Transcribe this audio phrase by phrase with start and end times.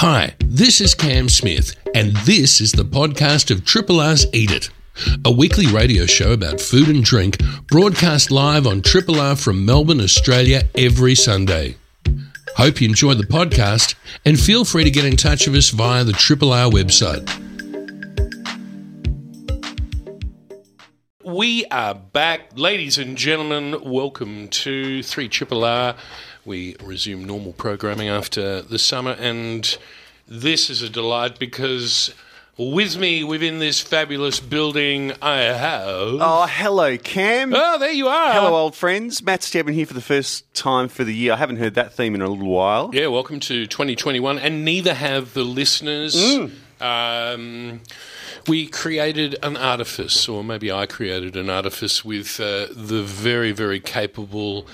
[0.00, 4.70] Hi, this is Cam Smith, and this is the podcast of Triple R's Eat It,
[5.24, 10.00] a weekly radio show about food and drink broadcast live on Triple R from Melbourne,
[10.00, 11.74] Australia every Sunday.
[12.56, 16.04] Hope you enjoy the podcast and feel free to get in touch with us via
[16.04, 17.28] the Triple R website.
[21.24, 23.82] We are back, ladies and gentlemen.
[23.82, 25.96] Welcome to 3 Triple R.
[26.48, 29.76] We resume normal programming after the summer, and
[30.26, 32.14] this is a delight because
[32.56, 35.90] with me within this fabulous building, I have.
[35.90, 37.52] Oh, hello, Cam.
[37.54, 38.32] Oh, there you are.
[38.32, 39.22] Hello, old friends.
[39.22, 41.34] Matt Steadman here for the first time for the year.
[41.34, 42.92] I haven't heard that theme in a little while.
[42.94, 46.16] Yeah, welcome to 2021, and neither have the listeners.
[46.16, 46.52] Mm.
[46.80, 47.80] Um,
[48.46, 53.80] we created an artifice, or maybe I created an artifice with uh, the very, very
[53.80, 54.66] capable,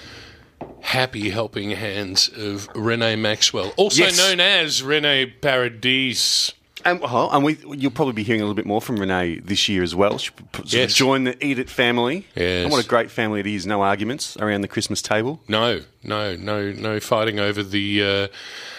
[0.81, 4.17] happy helping hands of Rene Maxwell, also Yes.
[4.19, 6.53] known as Rene Paradis.
[6.87, 9.83] And, and we, you'll probably be hearing a little bit more from Renee this year
[9.83, 10.19] as well.
[10.19, 10.95] She p- p- sort of Yes.
[10.95, 12.27] joined the Eat It family.
[12.37, 12.65] Yes.
[12.65, 13.65] And what a great family it is.
[13.65, 15.41] No arguments around the Christmas table.
[15.49, 18.31] No, no, no, no fighting over the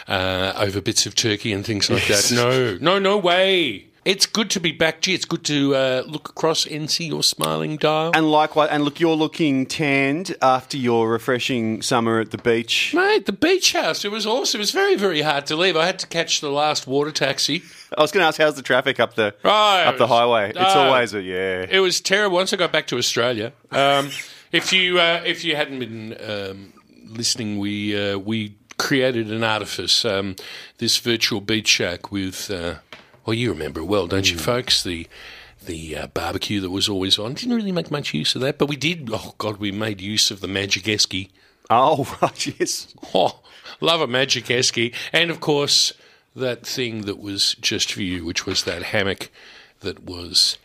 [0.07, 2.29] uh, uh, over bits of turkey and things like Yes.
[2.29, 2.35] that.
[2.35, 3.87] No, no, no way.
[4.05, 5.01] It's good to be back.
[5.01, 8.11] Gee, it's good to uh, look across and see your smiling dial.
[8.13, 12.93] And likewise, and look, you're looking tanned after your refreshing summer at the beach.
[12.93, 14.59] Mate, the beach house, it was awesome.
[14.59, 15.75] It was very, very hard to leave.
[15.75, 17.63] I had to catch the last water taxi.
[17.97, 19.85] I was going to ask, how's the traffic up the Right.
[19.85, 20.49] up the highway?
[20.49, 20.81] It's Oh.
[20.83, 21.65] always a yeah.
[21.67, 22.35] It was terrible.
[22.35, 24.11] Once I got back to Australia, um,
[24.51, 26.73] if you uh, if you hadn't been um,
[27.07, 30.35] listening, we uh, we created an artifice, um,
[30.77, 32.51] this virtual beach shack with.
[32.51, 32.75] Uh,
[33.25, 34.83] well, you remember well, don't you, folks?
[34.83, 35.07] The
[35.65, 37.33] the uh, barbecue that was always on.
[37.33, 39.09] Didn't really make much use of that, but we did.
[39.11, 41.29] Oh God, we made use of the magic esky.
[41.69, 42.93] Oh, right, yes.
[43.13, 43.39] Oh,
[43.81, 44.93] love a magic esky.
[45.11, 45.93] And of course,
[46.35, 49.31] that thing that was just for you, which was that hammock
[49.79, 50.57] that was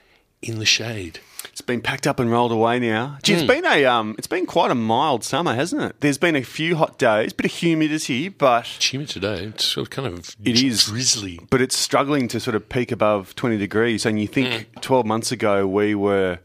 [0.42, 1.20] in the shade.
[1.48, 3.18] It's been packed up and rolled away now.
[3.22, 3.38] Gee, Hmm.
[3.40, 5.96] it's been a um, it's been quite a mild summer, hasn't it?
[6.00, 9.44] There's been a few hot days, bit of humidity, but It's humid today.
[9.44, 10.84] It's sort of kind of It is.
[10.86, 11.40] drizzly.
[11.50, 14.04] but it's struggling to sort of peak above 20 degrees.
[14.06, 14.80] And you think Hmm.
[14.80, 16.38] 12 months ago we were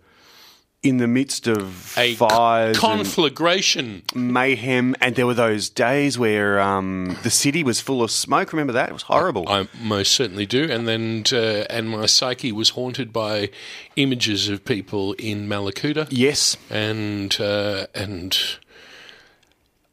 [0.86, 4.04] in the midst of A fires and conflagration.
[4.14, 8.54] mayhem, and there were those days where um, the city was full of smoke.
[8.54, 8.90] Remember that?
[8.90, 9.50] It was horrible.
[9.50, 13.50] I most certainly do, and then uh, and my psyche was haunted by
[13.96, 16.56] images of people in Mallacoota, yes.
[16.70, 18.38] and uh, and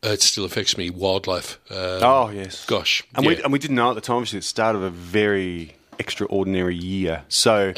[0.02, 0.90] it still affects me.
[0.90, 1.58] Wildlife.
[1.70, 2.66] Uh, Oh yes.
[2.66, 3.28] gosh, And, yeah.
[3.30, 6.74] we, and we didn't know at the time, obviously, the start of a very extraordinary
[6.74, 7.22] year.
[7.28, 7.72] So,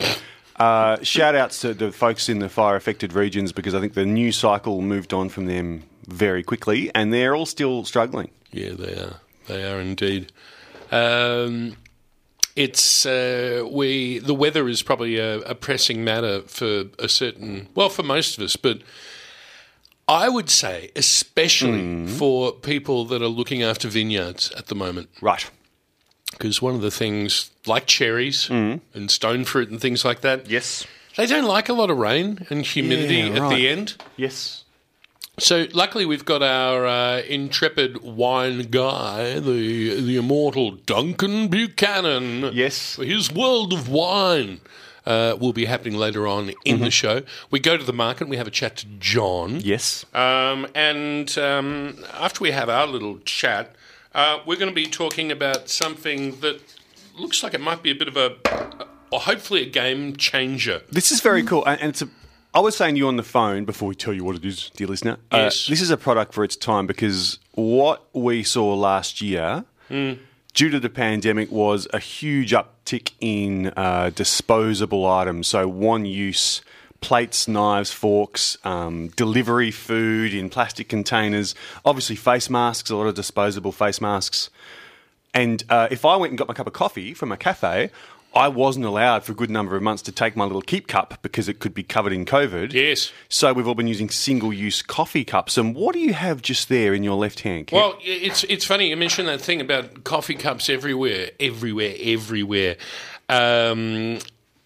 [0.57, 4.07] uh, shout outs to the folks in the fire affected regions because I think the
[4.07, 8.31] new cycle moved on from them very quickly and they're all still struggling.
[8.53, 9.17] Yeah, they are.
[9.47, 10.33] They are indeed.
[10.93, 11.77] Um,
[12.57, 14.21] it's uh, we.
[14.21, 17.69] The weather is probably a, a pressing matter for a certain.
[17.75, 18.81] Well, for most of us, but
[20.07, 25.51] I would say, especially for people that are looking after vineyards at the moment, Right.
[26.39, 28.81] Because one of the things, like cherries and
[29.11, 30.87] stone fruit and things like that, Yes.
[31.17, 33.95] they don't like a lot of rain and humidity Yeah, at the end.
[34.17, 34.65] Yes.
[35.37, 42.51] So luckily, we've got our uh, intrepid wine guy, the the immortal Duncan Buchanan.
[42.53, 42.95] Yes.
[42.97, 44.61] his world of wine
[45.07, 47.23] uh, will be happening later on in the show.
[47.51, 48.29] We go to the market.
[48.29, 49.59] We have a chat to John.
[49.61, 50.07] Yes.
[50.15, 53.75] Um, and um, after we have our little chat,
[54.15, 56.61] uh, we're going to be talking about something that
[57.17, 58.37] looks like it might be a bit of a,
[59.11, 60.83] or hopefully a game changer.
[60.91, 61.65] This is very cool.
[61.67, 62.09] And and it's a.
[62.53, 64.71] I was saying to you on the phone before we tell you what it is,
[64.77, 65.17] dear listener.
[65.33, 65.67] uh, Yes.
[65.67, 70.79] this is a product for its time because what we saw last year, due to
[70.79, 75.49] the pandemic, was a huge uptick in uh, disposable items.
[75.49, 76.63] So one use
[77.05, 81.55] plates, knives, forks, um, delivery food in plastic containers,
[81.85, 84.49] obviously face masks, a lot of disposable face masks.
[85.35, 87.91] And uh, if I went and got my cup of coffee from a cafe,
[88.35, 91.19] I wasn't allowed for a good number of months to take my little keep cup
[91.21, 92.73] because it could be covered in COVID.
[92.73, 93.13] Yes.
[93.29, 95.59] So we've all been using single use coffee cups.
[95.59, 97.67] And what do you have just there in your left hand?
[97.67, 97.79] Cam?
[97.79, 102.77] Well, it's it's funny you mentioned that thing about coffee cups everywhere, everywhere, everywhere.
[103.29, 104.21] Um,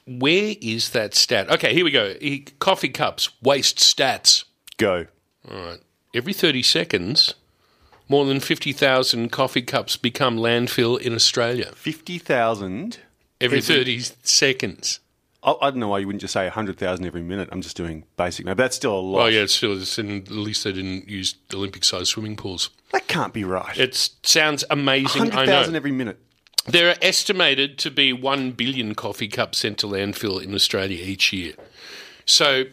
[0.09, 1.51] where is that stat?
[1.51, 2.15] Okay, here we go.
[2.59, 4.45] Coffee cups waste stats.
[4.77, 5.07] go.
[5.51, 5.81] All right.
[6.15, 7.35] Every thirty seconds,
[8.09, 11.73] more than fifty thousand coffee cups become landfill in Australia.
[11.75, 12.99] 50,000.
[13.41, 15.01] Every, Every- thirty seconds.
[15.43, 17.49] I, I don't know why you wouldn't just say 100,000 every minute.
[17.53, 18.45] I'm just doing basic.
[18.45, 19.23] Maybe that's still a lot.
[19.23, 19.81] Oh, yeah, it's still.
[19.81, 22.71] It's in, at least they didn't use Olympic-sized swimming pools.
[22.91, 23.79] That can't be right.
[23.79, 23.95] It
[24.25, 25.23] sounds amazing.
[25.23, 26.19] I 100,000 every minute.
[26.69, 31.33] There are estimated to be 1 billion coffee cups sent to landfill in Australia each
[31.33, 31.55] year.
[32.25, 32.65] So,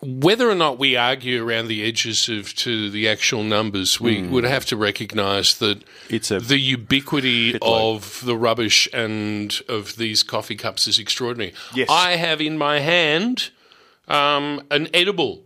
[0.00, 4.44] whether or not we argue around the edges of to the actual numbers, we would
[4.44, 10.56] have to recognise that It's a the ubiquity of the rubbish and of these coffee
[10.56, 11.54] cups is extraordinary.
[11.74, 11.88] Yes.
[11.90, 13.50] I have in my hand
[14.06, 15.44] um, an edible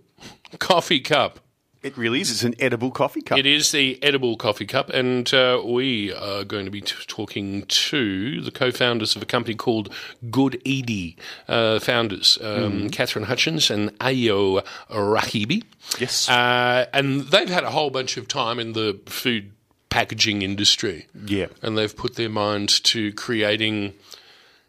[0.58, 1.38] coffee cup.
[1.80, 2.30] It really is.
[2.32, 3.38] It's an edible coffee cup.
[3.38, 7.62] It is the edible coffee cup, and uh, we are going to be t- talking
[7.66, 9.92] to the co-founders of a company called
[10.28, 11.16] Good-Edi
[11.46, 15.62] uh, founders, um, Catherine Hutchins and Ayo Rahebi.
[16.00, 16.28] Yes.
[16.28, 19.52] uh, and they've had a whole bunch of time in the food
[19.88, 21.06] packaging industry.
[21.26, 21.46] Yeah.
[21.62, 23.94] and they've put their mind to creating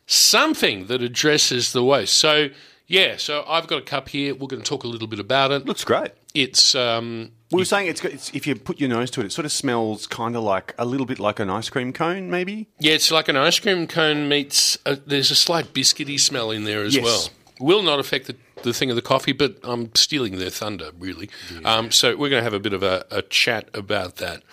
[0.06, 2.14] something that addresses the waste.
[2.14, 2.50] So.
[2.92, 4.34] Yeah, so I've got a cup here.
[4.34, 5.68] We're going to talk a little bit about it.
[5.68, 6.10] Looks great.
[6.36, 9.32] It's um, We were saying it's, it's if you put your nose to it, it
[9.32, 12.68] sort of smells kind of like a little bit like an ice cream cone, maybe.
[12.80, 14.78] Yeah, it's like an ice cream cone meets.
[14.86, 17.04] A, there's a slight biscuity smell in there as Yes.
[17.04, 17.30] well.
[17.60, 21.30] Will not affect the, the thing of the coffee, but I'm stealing their thunder, really.
[21.66, 24.44] Um, so we're going to have a bit of a, a chat about that.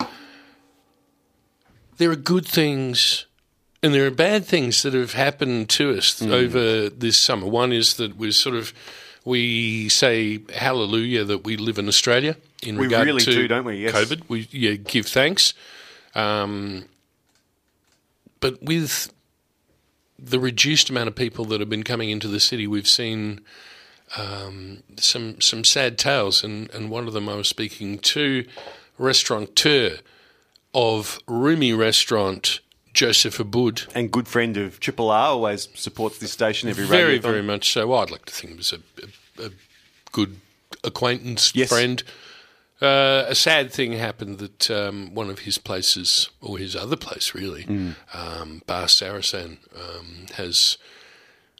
[1.97, 3.25] There are good things
[3.81, 7.47] and there are bad things that have happened to us over this summer.
[7.47, 8.73] One is that we're sort of.
[9.27, 13.65] We say hallelujah that we live in Australia in We regard really to do, don't
[13.65, 13.75] we?
[13.75, 13.93] Yes.
[13.93, 14.29] COVID.
[14.29, 15.53] We yeah, give thanks.
[16.15, 16.85] Um,
[18.39, 19.13] but with
[20.17, 23.41] the reduced amount of people that have been coming into the city, we've seen
[24.17, 28.45] um, some some sad tales, and, and one of them I was speaking to
[28.97, 29.97] restaurateur
[30.73, 32.61] of Rumi Restaurant,
[32.97, 33.83] Joseph Abboud.
[33.93, 37.21] And good friend of Triple R always supports this station every Very, radiothon.
[37.21, 37.93] very much so.
[37.93, 38.79] I'd like to think it was a,
[39.43, 39.49] a, a
[40.11, 40.37] good
[40.83, 41.69] acquaintance, Yes.
[41.69, 42.01] friend.
[42.81, 47.33] Uh, a sad thing happened that um, one of his places, or his other place
[47.35, 47.95] really, Mm.
[48.13, 50.77] um, Bar Saracen, um, has.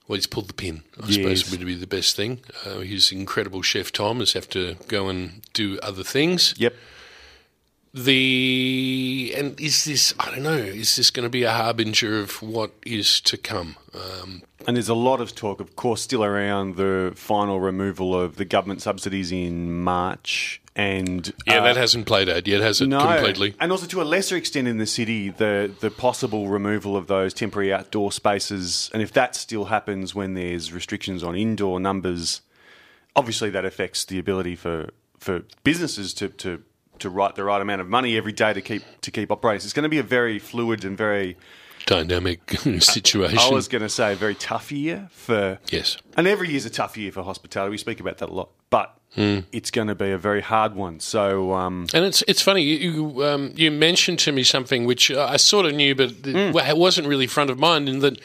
[0.08, 0.84] Well, he's pulled the pin.
[1.04, 1.52] I suppose Yes.
[1.52, 2.40] would be the best thing.
[2.66, 6.54] Uh, his incredible chef Tom has have to go and do other things.
[6.58, 6.74] Yep.
[7.94, 10.14] The and is this?
[10.20, 10.52] I don't know.
[10.58, 13.76] Is this going to be a harbinger of what is to come?
[13.94, 18.36] Um, And there's a lot of talk, of course, still around the final removal of
[18.36, 20.62] the government subsidies in March.
[20.76, 22.88] And yeah, uh, that hasn't played out yet, has it?
[22.88, 23.56] no, Completely.
[23.60, 27.34] and also to a lesser extent in the city, the the possible removal of those
[27.34, 32.42] temporary outdoor spaces, and if that still happens when there's restrictions on indoor numbers,
[33.16, 36.62] obviously that affects the ability for for businesses to to
[37.00, 39.60] to write the right amount of money every day to keep to keep operating.
[39.62, 41.38] So it's going to be a very fluid and very
[41.86, 42.50] Dynamic
[42.80, 43.40] situation.
[43.40, 45.98] I was going to say a very tough year for yes.
[46.18, 47.72] and every year's a tough year for hospitality.
[47.72, 49.40] We speak about that a lot, but Hmm.
[49.54, 51.00] it's going to be a very hard one.
[51.00, 55.10] So um, And it's it's funny you you, um, you mentioned to me something which
[55.10, 57.88] I sort of knew, but it it wasn't really front of mind.
[57.88, 58.20] In that,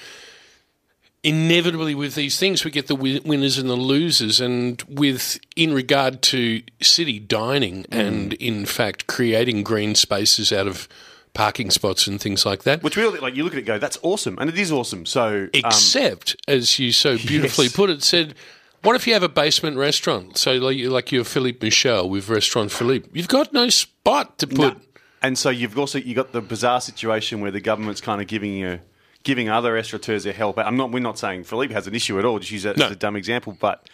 [1.24, 4.40] inevitably with these things, we get the wi- winners and the losers.
[4.40, 10.88] And with in regard to city dining, and in fact creating green spaces out of
[11.34, 12.82] parking spots and things like that.
[12.82, 13.34] which really like.
[13.34, 15.06] You look at it, and go, that's awesome, and it is awesome.
[15.06, 17.76] So um, Except, as you so beautifully Yes.
[17.76, 18.34] put it, said.
[18.82, 20.36] What if you have a basement restaurant?
[20.36, 24.76] So, like, like your Philippe Mouchel with Restaurant Philippe, you've got no spot to put.
[25.22, 28.54] And so you've also you got the bizarre situation where the government's kind of giving
[28.54, 28.80] you
[29.22, 30.58] giving other restaurateurs their help.
[30.58, 32.38] I'm not we're not saying Philippe has an issue at all.
[32.38, 32.86] Just use that No.
[32.86, 33.88] as a dumb example, but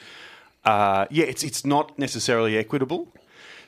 [0.64, 3.08] uh, yeah, it's it's not necessarily equitable.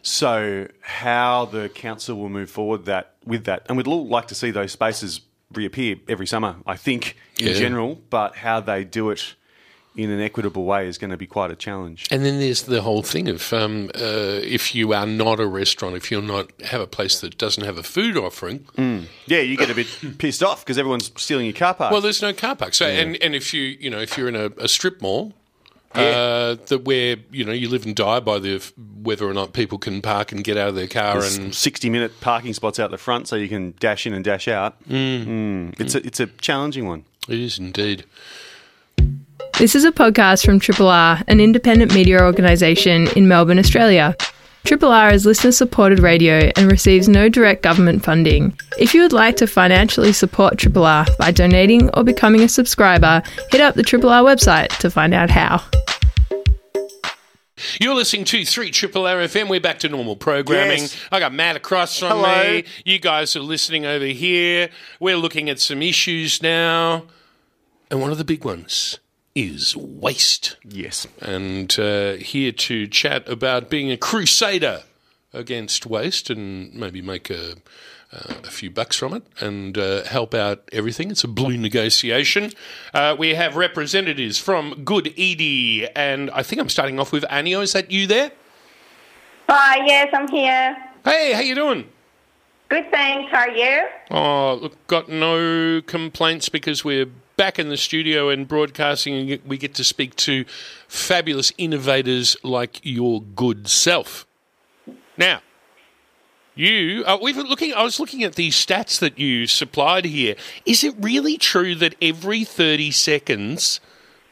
[0.02, 4.35] So how the council will move forward that with that, and we'd all like to
[4.35, 5.21] see those spaces
[5.52, 6.57] reappear every summer.
[6.67, 7.52] I think in Yeah.
[7.55, 9.35] general, but how they do it
[9.97, 12.07] in an equitable way is going to be quite a challenge.
[12.11, 15.97] And then there's the whole thing of um, uh, if you are not a restaurant,
[15.97, 18.67] if you're not have a place that doesn't have a food offering,
[19.27, 21.91] Yeah, you get a bit pissed off because everyone's stealing your car park.
[21.93, 22.75] well, there's no car park.
[22.75, 25.35] So, and, and if you you know if you're in a, a strip mall.
[25.93, 26.03] Yeah.
[26.03, 28.63] Uh, that where you know you live and die by the
[29.03, 32.21] whether or not people can park and get out of their car and 60 minute
[32.21, 34.81] parking spots out the front so you can dash in and dash out.
[34.89, 35.81] Mm.
[35.81, 37.07] It's, a, it's a challenging one.
[37.29, 38.05] it is indeed.
[39.61, 44.17] This is a podcast from Triple R, an independent media organisation in Melbourne, Australia.
[44.64, 48.59] Triple R is listener supported radio and receives no direct government funding.
[48.79, 53.23] If you would like to financially support Triple R by donating or becoming a subscriber,
[53.50, 55.62] hit up the Triple R website to find out how.
[57.79, 59.50] You're listening to 3 Triple R FM.
[59.50, 60.79] We're back to normal programming.
[60.79, 60.97] Yes.
[61.12, 62.45] I got Matt across from Hello.
[62.45, 62.64] me.
[62.87, 64.71] You guys are listening over here.
[65.00, 67.05] We're looking at some issues now.
[67.90, 69.00] And one of the big ones
[69.35, 70.57] is waste.
[70.65, 71.07] Yes.
[71.21, 74.83] And uh, here to chat about being a crusader
[75.33, 77.53] against waste and maybe make a,
[78.13, 81.11] uh, a few bucks from it and uh, help out everything.
[81.11, 82.51] It's a blue negotiation.
[82.93, 87.63] Uh, we have representatives from Good-Edi, and I think I'm starting off with Aniyo.
[87.63, 88.33] Is that you there?
[89.49, 90.77] Hi, yes, I'm here.
[91.05, 91.87] Hey, how you doing?
[92.69, 93.33] Good, thanks.
[93.33, 93.89] How are you?
[94.11, 97.09] Oh, look, got no complaints because we're
[97.41, 100.45] back in the studio and broadcasting, and we get to speak to
[100.87, 104.27] fabulous innovators like your good self.
[105.17, 105.41] Now,
[106.55, 107.73] you, uh, we've looking.
[107.73, 110.35] I was looking at these stats that you supplied here.
[110.67, 113.81] Is it really true that every thirty seconds,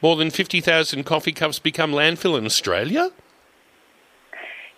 [0.02, 3.10] more than fifty thousand coffee cups become landfill in Australia?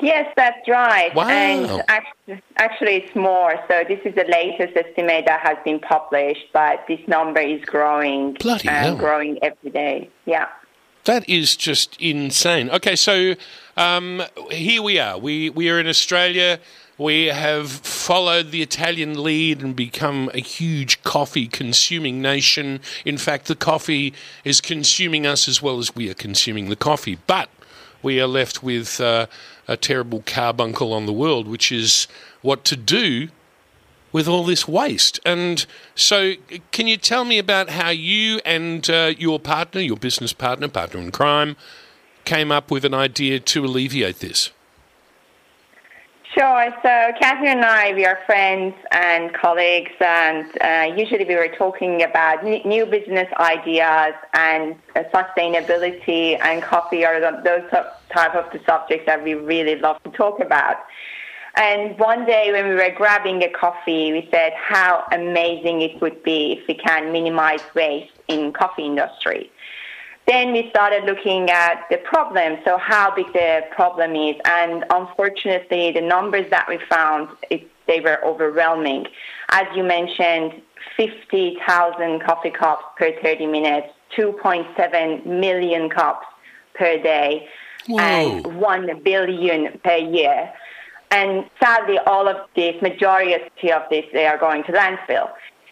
[0.02, 1.14] Yes, that's right.
[1.14, 1.28] Wow.
[1.28, 3.54] And actually, actually, it's more.
[3.68, 8.34] So this is the latest estimate that has been published, but this number is growing
[8.34, 8.96] Bloody and hell.
[8.96, 10.10] growing every day.
[10.26, 10.48] Yeah.
[11.04, 12.70] That is just insane.
[12.70, 13.34] Okay, so
[13.76, 15.18] um, here we are.
[15.18, 16.60] We we are in Australia.
[16.98, 22.80] We have followed the Italian lead and become a huge coffee consuming nation.
[23.06, 24.12] In fact, the coffee
[24.44, 27.16] is consuming us as well as we are consuming the coffee.
[27.26, 27.48] But
[28.02, 29.26] we are left with uh,
[29.68, 32.08] a terrible carbuncle on the world, which is
[32.42, 33.28] what to do
[34.12, 35.20] with all this waste.
[35.24, 35.64] And
[35.94, 36.34] so,
[36.72, 41.00] can you tell me about how you and uh, your partner, your business partner, partner
[41.00, 41.56] in crime,
[42.24, 44.50] came up with an idea to alleviate this?
[46.40, 46.70] Sure.
[46.82, 52.02] So Catherine and I, we are friends and colleagues, and uh, usually we were talking
[52.02, 58.60] about n- new business ideas and uh, sustainability and coffee are those type of the
[58.64, 60.76] subjects that we really love to talk about.
[61.56, 66.22] And one day when we were grabbing a coffee, we said how amazing it would
[66.22, 69.52] be if we can minimize waste in coffee industry.
[70.30, 75.90] Then we started looking at the problem, so how big the problem is, and unfortunately,
[75.90, 79.08] the numbers that we found it, they were overwhelming.
[79.48, 80.62] As you mentioned,
[80.96, 86.28] 50,000 coffee cups per 30 minutes, 2.7 million cups
[86.74, 87.48] per day,
[87.88, 87.98] Whoa.
[87.98, 90.52] and 1 billion per year.
[91.10, 95.28] And sadly, all of this, majority of this, they are going to landfill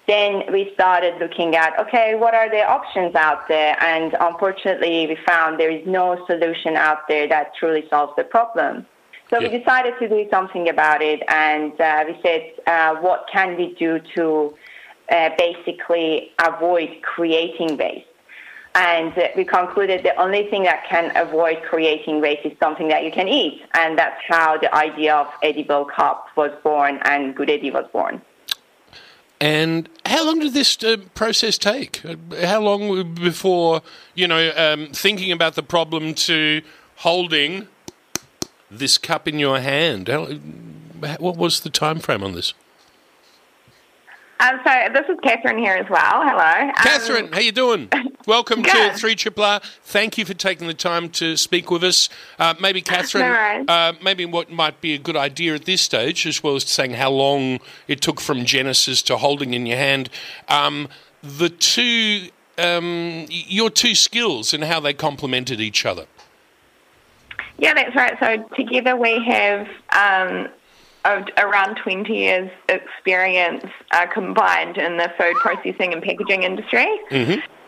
[0.08, 3.76] then we started looking at okay what are the options out there?
[3.80, 8.86] And unfortunately we found there is no solution out there that truly solves the problem.
[9.30, 9.50] So Yeah.
[9.50, 11.20] we decided to do something about it.
[11.28, 14.54] And uh, we said uh, what can we do to
[15.10, 18.06] uh, basically avoid creating waste?
[18.74, 23.12] And we concluded the only thing that can avoid creating waste is something that you
[23.12, 23.60] can eat.
[23.74, 28.22] And that's how the idea of edible cup was born and good-Edi was born
[29.40, 32.02] And how long did this uh, process take?
[32.42, 33.82] How long before,
[34.14, 36.62] you know, um, thinking about the problem to
[36.96, 37.68] holding
[38.70, 40.08] this cup in your hand?
[40.08, 40.26] How,
[41.18, 42.52] what was the time frame on this?
[44.40, 46.22] Um, so this is Catherine here as well.
[46.22, 47.88] Hello, um, Catherine, how you doing?
[48.24, 49.60] Welcome to Three Triple R.
[49.82, 52.08] Thank you for taking the time to speak with us.
[52.38, 56.24] Uh, maybe Catherine, No uh, maybe what might be a good idea at this stage,
[56.24, 60.08] as well as saying how long it took from genesis to holding in your hand,
[60.46, 60.88] um,
[61.20, 62.28] the two,
[62.58, 66.06] um, your two skills and how they complemented each other.
[67.58, 68.16] Yeah, that's right.
[68.20, 70.48] So together we have um,
[71.04, 76.88] around 20 years experience uh, combined in the food processing and packaging industry.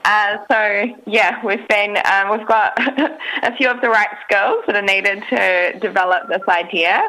[0.05, 2.73] Uh, so yeah, we've been um, we've got
[3.43, 7.03] a few of the right skills that are needed to develop this idea.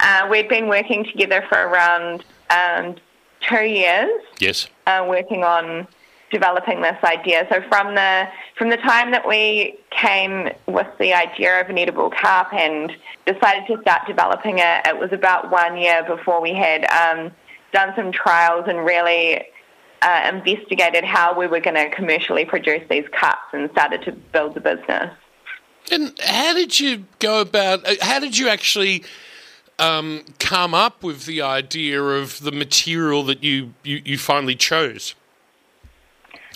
[0.00, 2.96] Uh, we've been working together for around um,
[3.40, 4.10] two years.
[4.40, 4.68] Yes.
[4.86, 5.86] uh, working on
[6.32, 7.46] developing this idea.
[7.50, 12.10] So from the from the time that we came with the idea of an edible
[12.10, 12.92] carp and
[13.26, 17.30] decided to start developing it, it was about one year before we had um,
[17.72, 19.44] done some trials and really
[20.02, 24.54] uh, investigated how we were going to commercially produce these cups and started to build
[24.54, 25.10] the business.
[25.90, 27.86] And how did you go about?
[27.86, 29.04] uh, How did you actually
[29.78, 35.14] um, come up with the idea of the material that you, you, you finally chose?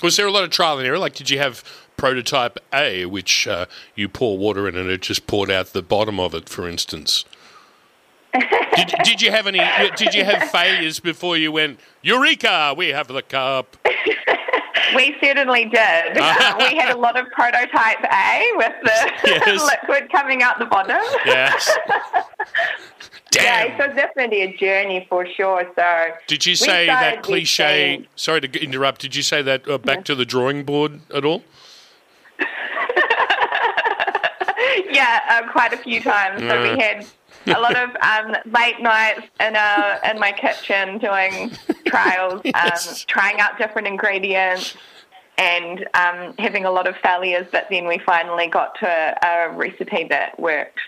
[0.03, 0.99] Was there a lot of trial and error?
[0.99, 1.65] Like, did you have
[1.97, 6.21] prototype A, which uh, you pour water in and it just poured out the bottom
[6.21, 7.25] of it, for instance?
[8.33, 9.61] did, did you have any?
[9.97, 12.75] Did you have failures before you went Eureka?
[12.77, 13.77] We have the cup.
[14.95, 16.17] We certainly did.
[16.19, 19.65] Uh, we had a lot of prototype A with the Yes.
[19.89, 21.01] liquid coming out the bottom.
[21.25, 21.71] Yes.
[23.35, 23.73] Yeah, Damn.
[23.81, 25.71] it was definitely a journey for sure.
[25.77, 27.45] So Did you say that cliche?
[27.63, 29.03] saying- Sorry to interrupt.
[29.03, 31.43] Did you say that uh, back to the drawing board at all?
[34.91, 36.41] yeah, uh, quite a few times.
[36.41, 37.07] So we had
[37.57, 41.51] a lot of um, late nights in uh, in my kitchen doing
[41.87, 42.89] trials, Yes.
[42.89, 44.77] um, trying out different ingredients,
[45.37, 47.47] and um, having a lot of failures.
[47.51, 50.79] But then we finally got to a, a recipe that worked.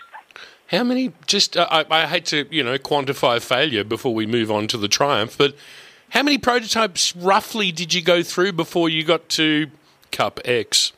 [0.67, 1.11] How many?
[1.27, 4.77] Just uh, I, I hate to you know quantify failure before we move on to
[4.77, 5.55] the triumph, but
[6.09, 9.67] how many prototypes roughly did you go through before you got to
[10.11, 10.91] Cup X?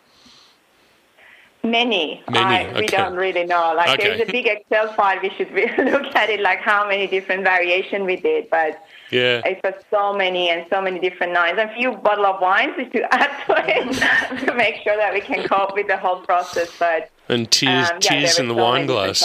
[1.66, 2.22] Many.
[2.30, 2.98] Many, I, we okay.
[2.98, 3.74] don't really know.
[3.74, 4.10] Like Okay.
[4.18, 5.18] there's a big Excel file.
[5.22, 8.50] We should look at it, like how many different variation we did.
[8.50, 9.42] But Yeah.
[9.46, 11.58] it was so many and so many different lines.
[11.58, 15.48] A few bottle of wines to add to it to make sure that we can
[15.48, 16.70] cope with the whole process.
[16.78, 19.24] But And tears, um, yeah, tears in the so wine glass.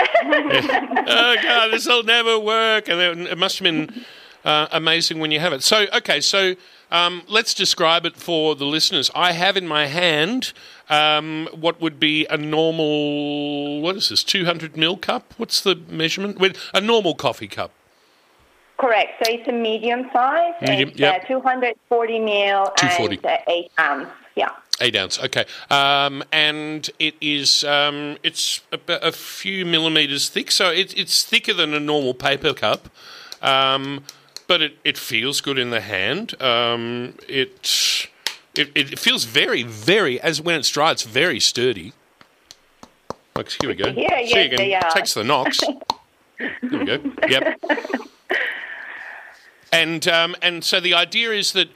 [0.00, 2.88] oh god, this will never work.
[2.88, 4.04] And it, it must have been
[4.44, 5.62] uh, amazing when you have it.
[5.62, 6.54] So, okay, so
[6.90, 9.10] um, let's describe it for the listeners.
[9.14, 10.52] I have in my hand
[10.88, 13.80] um, what would be a normal.
[13.80, 14.24] What is this?
[14.24, 15.34] Two hundred mil cup?
[15.36, 16.38] What's the measurement?
[16.38, 17.72] With a normal coffee cup.
[18.78, 19.22] Correct.
[19.22, 20.54] So it's a medium size.
[20.62, 21.24] Medium, yep.
[21.24, 23.16] uh, 240 mil 240.
[23.16, 24.08] and uh, 8 ounce.
[24.36, 24.50] Yeah.
[24.82, 30.70] Eight ounce, okay, um, and it is um, it's about a few millimeters thick, so
[30.70, 32.88] it, it's thicker than a normal paper cup,
[33.42, 34.02] um,
[34.50, 36.34] but it, it feels good in the hand.
[36.42, 38.08] Um, it,
[38.56, 41.92] it it feels very very as when it's dry, it's very sturdy.
[43.36, 43.86] Like, here we go.
[43.86, 44.56] Yeah, yes, again.
[44.56, 44.90] they are.
[44.90, 45.60] Takes the knocks.
[46.38, 46.98] There we go.
[47.28, 47.60] Yep.
[49.72, 51.68] And um, and so the idea is that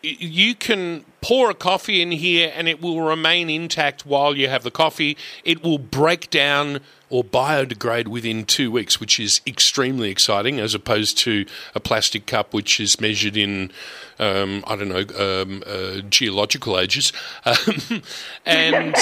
[0.00, 4.62] you can pour a coffee in here and it will remain intact while you have
[4.62, 5.16] the coffee.
[5.44, 11.18] It will break down or biodegrade within two weeks, which is extremely exciting as opposed
[11.18, 13.70] to a plastic cup which is measured in,
[14.18, 17.12] um, I don't know, um, uh, geological ages.
[17.46, 18.02] Um,
[18.44, 18.96] and,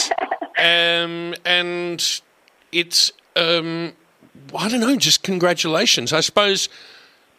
[0.59, 2.21] um, and
[2.73, 3.93] it's, um,
[4.55, 6.13] I don't know, just congratulations.
[6.13, 6.69] I suppose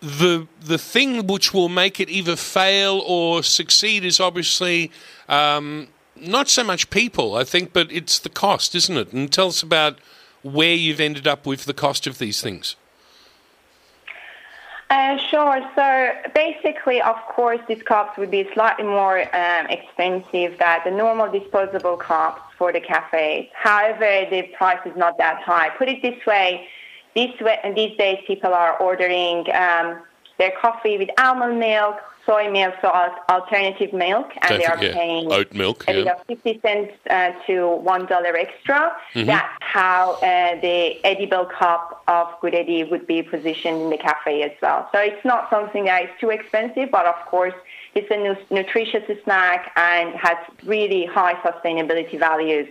[0.02, 4.92] the the thing which will make it either fail or succeed is obviously
[5.28, 9.14] um, not so much people, I think, but it's the cost, isn't it?
[9.14, 9.98] And tell us about
[10.46, 12.76] where you've ended up with the cost of these things.
[14.92, 15.60] Uh, sure.
[15.76, 21.32] So basically, of course, these cups would be slightly more um, expensive than the normal
[21.32, 23.50] disposable cups for the cafes.
[23.56, 25.70] However, the price is not that high.
[25.70, 26.68] Put it this way:
[27.16, 27.34] these
[27.74, 30.04] these days, people are ordering um,
[30.38, 32.88] their coffee with almond milk, soy milk, so
[33.30, 34.94] alternative milk, and they are Yeah.
[34.94, 38.92] paying Oat milk, a bit of 50 cents uh, to one dollar extra.
[39.14, 39.28] Mm-hmm.
[39.28, 44.52] That's how uh, the edible cup of Good-Edi would be positioned in the cafe as
[44.62, 44.90] well.
[44.92, 47.54] So it's not something that is too expensive, but of course
[47.94, 52.68] it's a nu- nutritious snack and has really high sustainability values.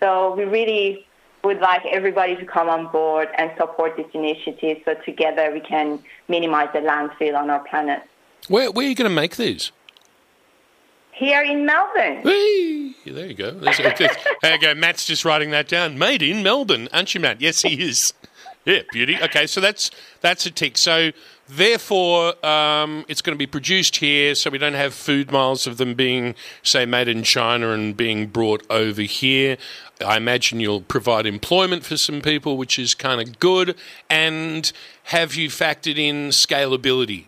[0.00, 1.06] So we really
[1.44, 6.02] would like everybody to come on board and support this initiative so together we can
[6.28, 8.02] minimize the landfill on our planet.
[8.48, 9.72] Where, where are you going to make these?
[11.12, 12.22] Here in Melbourne.
[12.24, 12.96] Whee!
[13.06, 13.52] There you go.
[14.42, 14.74] There you go.
[14.74, 15.96] Matt's just writing that down.
[15.96, 17.40] Made in Melbourne, aren't you, Matt?
[17.40, 18.12] Yes, he is.
[18.64, 19.18] Yeah, beauty.
[19.22, 19.90] Okay, so that's
[20.22, 20.78] that's a tick.
[20.78, 21.12] So
[21.48, 25.76] therefore, um, it's going to be produced here, so we don't have food miles of
[25.76, 29.56] them being, say, made in China and being brought over here.
[30.04, 33.76] I imagine you'll provide employment for some people, which is kind of good.
[34.10, 34.70] And
[35.04, 37.26] have you factored in scalability?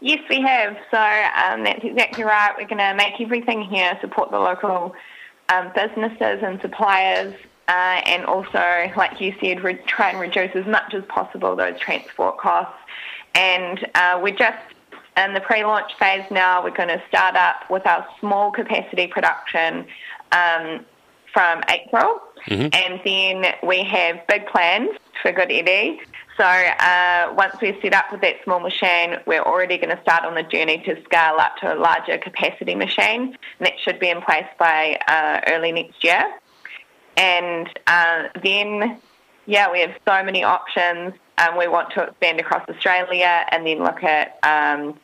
[0.00, 0.76] Yes, we have.
[0.90, 2.52] So um, that's exactly right.
[2.56, 4.94] We're going to make everything here, support the local
[5.48, 7.34] um, businesses and suppliers,
[7.68, 11.78] uh, and also, like you said, re- try and reduce as much as possible those
[11.78, 12.78] transport costs.
[13.34, 14.58] And uh, we're just
[15.16, 16.64] in the pre-launch phase now.
[16.64, 19.86] We're going to start up with our small capacity production
[20.32, 20.84] um,
[21.32, 22.20] from April,
[22.72, 26.00] and then we have big plans for Good-Edi.
[26.38, 30.24] So uh, once we're set up with that small machine, we're already going to start
[30.24, 33.36] on the journey to scale up to a larger capacity machine.
[33.58, 36.24] And that should be in place by uh, early next year.
[37.18, 38.98] And uh, then,
[39.46, 41.12] yeah, we have so many options.
[41.36, 44.98] Um, we want to expand across Australia and then look at um,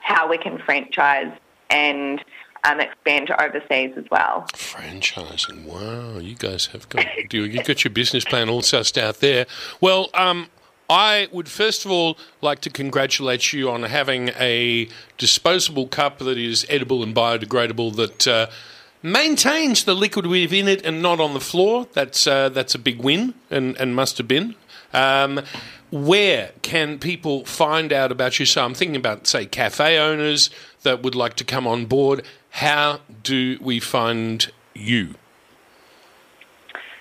[0.00, 1.32] how we can franchise
[1.70, 2.22] and
[2.64, 4.46] um, expand to overseas as well.
[4.52, 5.64] Franchising.
[5.64, 9.46] Wow, you guys have got you got your business plan all sussed out there.
[9.80, 10.48] Well, um,
[10.90, 16.36] I would first of all like to congratulate you on having a disposable cup that
[16.36, 18.46] is edible and biodegradable that uh,
[19.02, 21.86] maintains the liquid within it and not on the floor.
[21.92, 24.54] That's uh, that's a big win and, and must have been.
[24.92, 25.40] Um,
[25.90, 28.46] where can people find out about you?
[28.46, 30.50] So I'm thinking about, say, cafe owners
[30.82, 32.24] that would like to come on board.
[32.50, 35.14] How do we find you?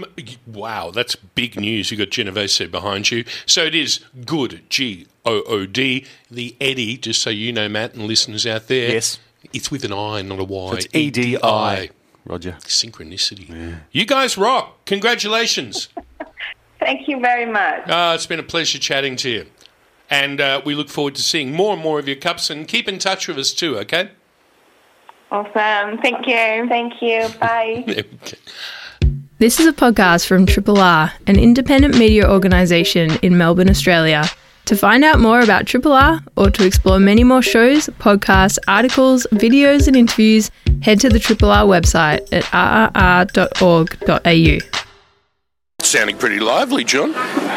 [0.48, 0.92] wow.
[0.92, 1.92] That's big news.
[1.92, 3.24] You got Genovese behind you.
[3.46, 4.64] So it is good.
[4.70, 6.06] G O O D.
[6.32, 6.98] The Edi.
[6.98, 8.92] Just so you know, Matt and listeners out there.
[8.92, 9.20] Yes.
[9.54, 10.74] It's with an I, not a Y.
[10.74, 11.92] It's E D I.
[12.26, 12.58] Roger.
[12.62, 13.78] Synchronicity.
[13.92, 14.84] You guys rock.
[14.86, 15.90] Congratulations.
[16.80, 17.84] Thank you very much.
[17.88, 19.46] Ah, it's been a pleasure chatting to you.
[20.10, 22.50] And uh, we look forward to seeing more and more of your cups.
[22.50, 24.10] And keep in touch with us too, okay?
[25.36, 25.98] Awesome.
[25.98, 26.68] Thank you.
[26.70, 27.28] Thank you.
[27.40, 27.84] Bye.
[28.26, 28.38] Okay.
[29.38, 34.24] This is a podcast from Triple R, an independent media organisation in Melbourne, Australia.
[34.66, 39.28] To find out more about Triple R or to explore many more shows, podcasts, articles,
[39.34, 40.50] videos, and interviews,
[40.82, 42.46] head to the Triple R website at
[43.26, 44.85] rrr.org.au.
[45.96, 47.14] Sounding pretty lively, John.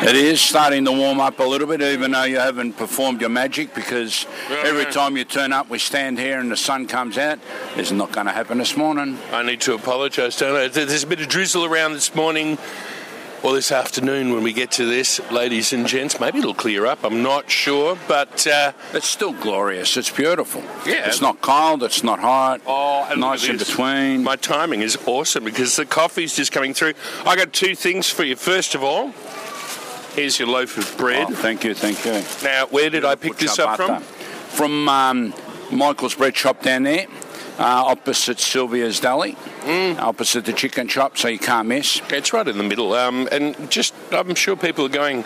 [0.07, 3.31] It is starting to warm up a little bit, even though you haven't performed your
[3.31, 7.41] magic, because every time you turn up, we stand here and the sun comes out.
[7.75, 9.19] It's not going to happen this morning.
[9.33, 10.69] I need to apologise, don't I?
[10.69, 12.59] There's a bit of drizzle around this morning
[13.43, 16.19] or this afternoon when we get to this, ladies and gents.
[16.19, 17.05] Maybe it'll clear up.
[17.05, 19.97] I'm not sure, but uh, It's still glorious.
[19.97, 20.63] It's beautiful.
[20.87, 21.07] Yeah.
[21.07, 21.83] It's not cold.
[21.83, 22.61] It's not hot.
[22.67, 24.25] Oh, and nice in between.
[24.25, 26.95] My timing is awesome because the coffee's just coming through.
[27.25, 28.35] I got two things for you.
[28.37, 29.13] First of all,
[30.15, 31.29] here's your loaf of bread.
[31.31, 32.23] Oh, thank you, thank you.
[32.43, 34.03] Now, where did I pick this up from?
[34.03, 35.35] From um,
[35.71, 37.07] Michael's Bread Shop down there,
[37.59, 39.99] uh, opposite Sylvia's Deli, Mm.
[39.99, 42.01] opposite the chicken shop, so you can't miss.
[42.11, 42.93] It's right in the middle.
[42.95, 45.23] Um, and just, I'm sure people are going,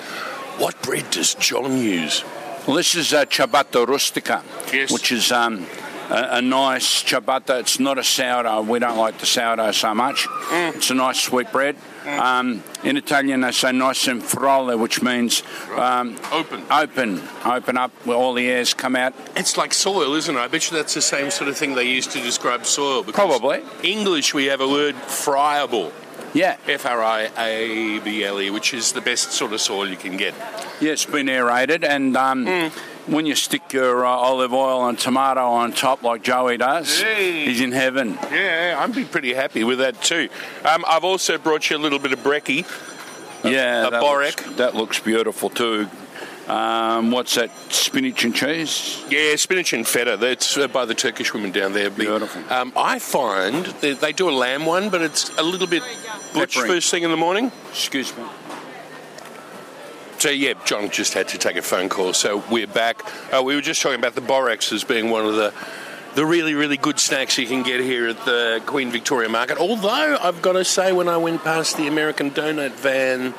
[0.59, 2.25] what bread does John use?
[2.67, 4.43] Well, this is a ciabatta rustica,
[4.73, 4.91] Yes.
[4.93, 5.67] which is um,
[6.11, 7.61] a, a nice ciabatta.
[7.61, 8.63] It's not a sourdough.
[8.63, 10.27] We don't like the sourdough so much.
[10.29, 10.77] Mm.
[10.77, 11.77] It's a nice sweet bread.
[12.07, 15.43] Um, in Italian, they say nice and frolle, which means
[15.77, 16.63] um, Open.
[16.71, 19.15] open, open up where all the airs come out.
[19.37, 20.39] It's like soil, isn't it?
[20.39, 23.03] I bet you that's the same sort of thing they use to describe soil.
[23.03, 23.63] because Probably.
[23.83, 25.93] English, we have a word friable.
[26.35, 29.87] Yeah, F R I A B L E, which is the best sort of soil
[29.87, 30.35] you can get.
[30.81, 32.69] yeah, it's been aerated, and um, Hmm.
[33.07, 37.45] When you stick your uh, olive oil and tomato on top like Joey does, Hey.
[37.47, 38.19] he's in heaven.
[38.31, 40.29] Yeah, I'd be pretty happy with that too.
[40.65, 42.65] Um, I've also brought you a little bit of brekkie.
[43.45, 44.45] yeah, a that borek.
[44.47, 45.89] looks, that looks beautiful too.
[46.49, 47.51] Um, what's that?
[47.73, 49.03] Spinach and cheese.
[49.09, 50.17] Yeah, spinach and feta.
[50.17, 51.89] That's uh, by the Turkish women down there.
[51.89, 52.43] Beautiful.
[52.53, 55.83] Um, I find they, they do a lamb one, but it's a little bit
[56.35, 57.53] butch first thing in the morning.
[57.71, 58.25] Excuse me.
[60.23, 62.13] So yeah, John just had to take a phone call.
[62.13, 63.03] So we're back.
[63.35, 65.53] Uh, we were just talking about the boreks as being one of the
[66.15, 69.59] the really really good snacks you can get here at the Queen Victoria Market.
[69.59, 73.35] Although I've got to say, when I went past the American Donut van,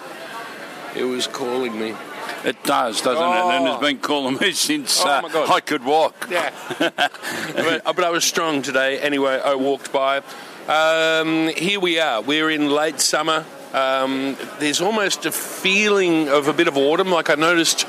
[0.93, 1.95] it was calling me.
[2.43, 3.55] It does, doesn't it?
[3.55, 3.73] And Oh.
[3.75, 5.53] it's been calling me since Oh, uh.
[5.53, 6.27] I could walk.
[6.29, 8.99] Yeah, but, but I was strong today.
[8.99, 10.17] Anyway, I walked by.
[10.67, 12.19] Um, here we are.
[12.19, 13.45] We're in late summer.
[13.73, 17.09] Um, there's almost a feeling of a bit of autumn.
[17.09, 17.87] Like I noticed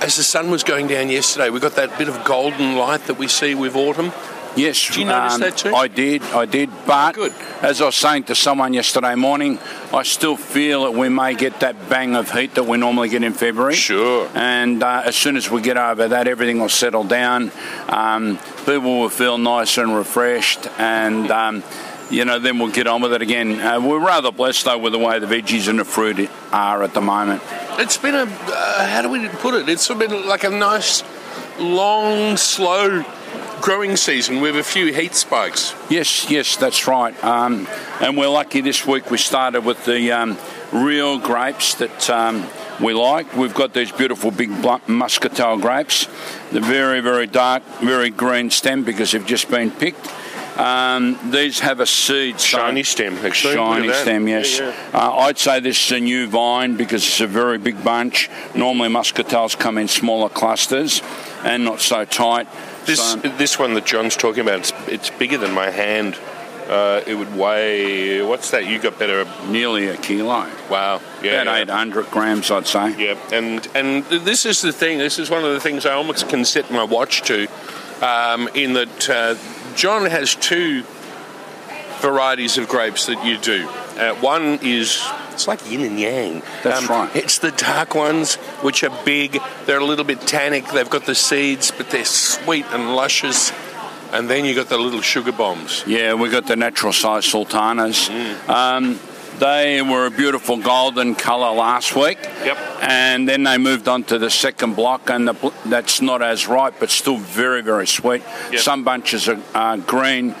[0.00, 3.18] as the sun was going down yesterday, we got that bit of golden light that
[3.18, 4.12] we see with autumn.
[4.56, 4.84] Yes.
[4.86, 5.74] Did you notice that too?
[5.74, 6.70] I did, I did.
[6.86, 7.32] But Good.
[7.62, 9.58] as I was saying to someone yesterday morning,
[9.92, 13.22] I still feel that we may get that bang of heat that we normally get
[13.22, 13.74] in February.
[13.74, 14.28] Sure.
[14.34, 17.52] And uh, as soon as we get over that, everything will settle down.
[17.88, 20.66] Um, people will feel nice and refreshed.
[20.78, 21.62] And um,
[22.10, 23.60] you know, then we'll get on with it again.
[23.60, 26.94] Uh, we're rather blessed though with the way the veggies and the fruit are at
[26.94, 27.42] the moment.
[27.78, 29.68] It's been a uh, how do we put it?
[29.68, 31.02] It's been like a nice,
[31.58, 33.04] long, slow
[33.60, 35.74] growing season with a few heat spikes.
[35.88, 37.12] Yes, yes, that's right.
[37.22, 37.68] Um,
[38.00, 40.38] and we're lucky this week we started with the um,
[40.72, 42.46] real grapes that um,
[42.80, 43.36] we like.
[43.36, 46.08] We've got these beautiful big blunt muscatel grapes.
[46.50, 50.10] They're very, very dark, very green stem because they've just been picked.
[50.56, 52.40] Um, these have a seed.
[52.40, 53.54] so- Shiny stem, actually.
[53.54, 54.58] Shiny stem, yes.
[54.58, 58.28] Yeah, Uh, I'd say this is a new vine because it's a very big bunch.
[58.54, 61.02] Normally, muscatels come in smaller clusters
[61.44, 62.46] and not so tight.
[62.84, 66.16] This So- this one that John's talking about, it's, it's bigger than my hand.
[66.68, 68.64] Uh, it would weigh what's that?
[68.64, 69.26] You got better?
[69.48, 70.46] nearly a kilo.
[70.68, 71.62] Wow, yeah, About yeah.
[71.62, 72.94] 800 grams, I'd say.
[72.96, 74.98] Yeah, and and this is the thing.
[74.98, 77.48] This is one of the things I almost can set my watch to,
[78.02, 79.34] um, in that uh,
[79.80, 80.82] John has two
[82.02, 83.66] varieties of grapes that you do.
[83.66, 86.42] Uh, one is it's like yin and yang.
[86.62, 87.10] That's right.
[87.16, 89.40] It's the dark ones, which are big.
[89.64, 90.66] They're a little bit tannic.
[90.68, 93.52] They've got the seeds, but they're sweet and luscious.
[94.12, 95.82] And then you got the little sugar bombs.
[95.86, 98.10] Yeah, we got the natural size sultanas.
[98.10, 98.48] Mm.
[98.50, 99.00] Um,
[99.40, 102.18] they were a beautiful golden colour last week.
[102.44, 102.58] Yep.
[102.82, 106.74] And then they moved on to the second block, and the, that's not as ripe,
[106.78, 108.22] but still very, very sweet.
[108.52, 108.60] Yep.
[108.60, 110.34] Some bunches are uh, green,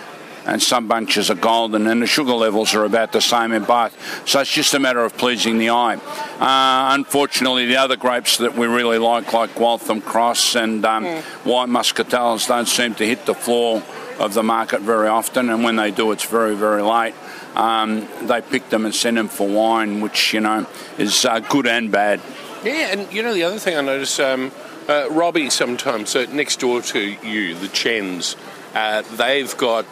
[0.46, 3.96] and some bunches are golden, and the sugar levels are about the same in both.
[4.28, 5.96] So it's just a matter of pleasing the eye.
[5.96, 11.04] Uh, unfortunately, the other grapes that we really like, like Waltham Cross and um,
[11.44, 13.82] white muscatels, don't seem to hit the floor
[14.18, 17.14] of the market very often, and when they do, it's very, very late.
[17.54, 20.66] Um, they pick them and send them for wine, which you know
[20.98, 22.20] is uh, good and bad.
[22.64, 24.52] Yeah, and you know the other thing I notice, um,
[24.88, 28.36] uh, Robbie sometimes so next door to you, the Chens,
[28.74, 29.86] uh, they've got.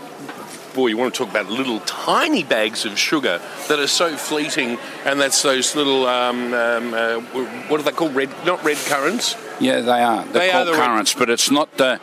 [0.74, 4.78] Boy, you want to talk about little tiny bags of sugar that are so fleeting,
[5.04, 7.20] and that's those little um, um, uh,
[7.68, 8.14] what are they called?
[8.14, 9.34] Red, not red currants.
[9.58, 10.22] Yeah, they are.
[10.24, 11.98] They're They are called the red- currants, but it's not the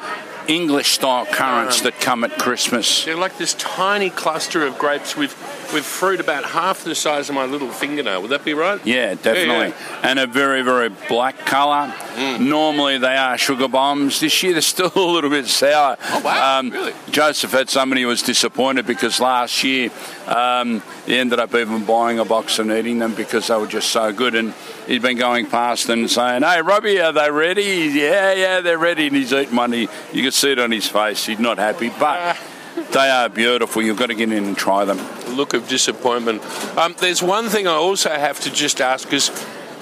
[0.47, 3.05] English style currants that come at Christmas.
[3.05, 5.33] They're like this tiny cluster of grapes with
[5.73, 8.21] with fruit about half the size of my little fingernail.
[8.21, 8.79] Would that be right?
[8.85, 9.69] Yeah, definitely.
[9.69, 11.91] Yeah, And a very, very black colour.
[12.15, 12.47] Mm.
[12.47, 14.19] Normally they are sugar bombs.
[14.19, 15.97] This year they're still a little bit sour.
[16.01, 16.93] Oh, wow, really?
[17.09, 19.89] Joseph had somebody who was disappointed because last year
[20.27, 23.89] um, he ended up even buying a box and eating them because they were just
[23.89, 24.35] so good.
[24.35, 24.53] And
[24.87, 27.89] he'd been going past and saying, Hey, Robbie, are they ready?
[27.93, 29.07] Yeah, yeah, they're ready.
[29.07, 29.71] And he's eating one.
[29.71, 31.25] He, you can see it on his face.
[31.25, 31.89] He's not happy.
[31.89, 32.37] But
[32.91, 33.81] they are beautiful.
[33.81, 34.99] You've got to get in and try them.
[35.35, 36.43] look of disappointment.
[36.77, 39.31] Um, there's one thing I also have to just ask is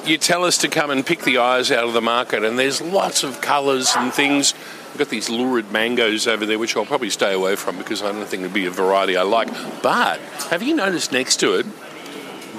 [0.06, 2.82] you tell us to come and pick the eyes out of the market, and there's
[2.82, 4.54] lots of colours and things.
[4.92, 8.12] I've got these lurid mangoes over there, which I'll probably stay away from because I
[8.12, 9.48] don't think it'd be a variety I like.
[9.82, 11.66] But have you noticed next to it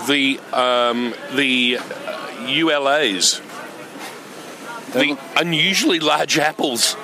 [0.09, 1.78] the um, the
[2.48, 3.40] ULAs,
[4.92, 6.96] the unusually large apples?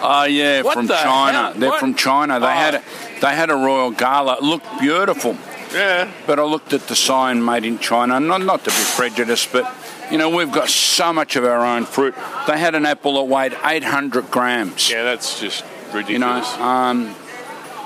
[0.00, 1.42] Oh yeah, What from the China.
[1.44, 1.52] hell?
[1.56, 1.80] They're What?
[1.80, 2.38] from China.
[2.38, 2.50] They Oh.
[2.50, 2.82] had a,
[3.20, 4.34] they had a royal gala.
[4.34, 5.36] It looked beautiful,
[5.74, 6.06] Yeah.
[6.26, 8.20] but I looked at the sign made in China.
[8.20, 9.66] Not not to be prejudiced, but
[10.10, 12.14] you know we've got so much of our own fruit.
[12.46, 14.88] They had an apple that weighed 800 grams.
[14.90, 16.54] Yeah, that's just You know, ridiculous.
[16.60, 17.14] um,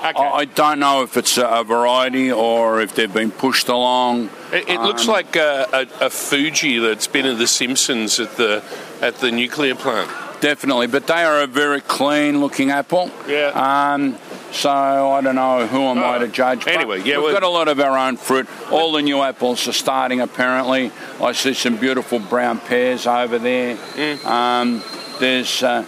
[0.03, 0.21] Okay.
[0.21, 4.29] I, I don't know if it's a, variety or if they've been pushed along.
[4.51, 5.67] It, it looks Um, like a,
[6.01, 8.61] a, a Fuji that's been in The Simpsons at the
[9.01, 10.11] at the nuclear plant.
[10.41, 13.09] Definitely, but they are a very clean looking apple.
[13.29, 13.51] Yeah.
[13.93, 14.17] Um,
[14.51, 16.19] so I don't know who am I Oh.
[16.19, 16.67] to judge.
[16.67, 18.47] Anyway, yeah, we've got a lot of our own fruit.
[18.71, 20.19] All the new apples are starting.
[20.19, 23.77] Apparently, I see some beautiful brown pears over there.
[23.77, 24.25] Mm.
[24.25, 24.83] Um,
[25.19, 25.63] there's.
[25.63, 25.85] Uh,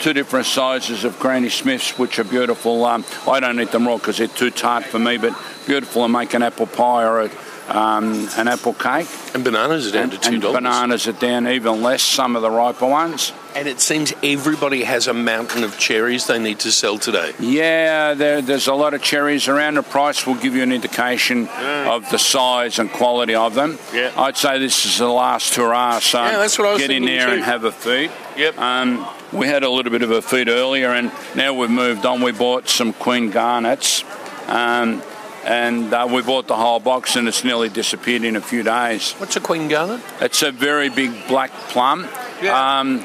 [0.00, 2.84] Two different sizes of Granny Smiths, which are beautiful.
[2.84, 6.12] Um, I don't eat them raw because they're too tart for me, but beautiful and
[6.12, 7.30] make an apple pie or a,
[7.68, 9.08] um, an apple cake.
[9.34, 10.56] And bananas are down And, to two dollars.
[10.56, 13.32] bananas are down even less, some of the riper ones.
[13.54, 17.34] And it seems everybody has a mountain of cherries they need to sell today.
[17.38, 19.74] Yeah, there, there's a lot of cherries around.
[19.74, 23.78] The price will give you an indication of the size and quality of them.
[23.92, 24.10] Yeah.
[24.16, 27.04] I'd say this is the last hurrah, so Yeah, that's what I was get in
[27.04, 27.32] there too.
[27.34, 28.10] and have a feed.
[28.38, 28.58] Yep.
[28.58, 32.22] Um, we had a little bit of a feed earlier, and now we've moved on.
[32.22, 34.02] We bought some Queen Garnets,
[34.46, 35.02] um,
[35.44, 39.12] and uh, we bought the whole box, and it's nearly disappeared in a few days.
[39.14, 40.00] What's a Queen Garnet?
[40.20, 42.06] It's a very big black plum.
[42.42, 42.78] Yeah.
[42.80, 43.04] Um,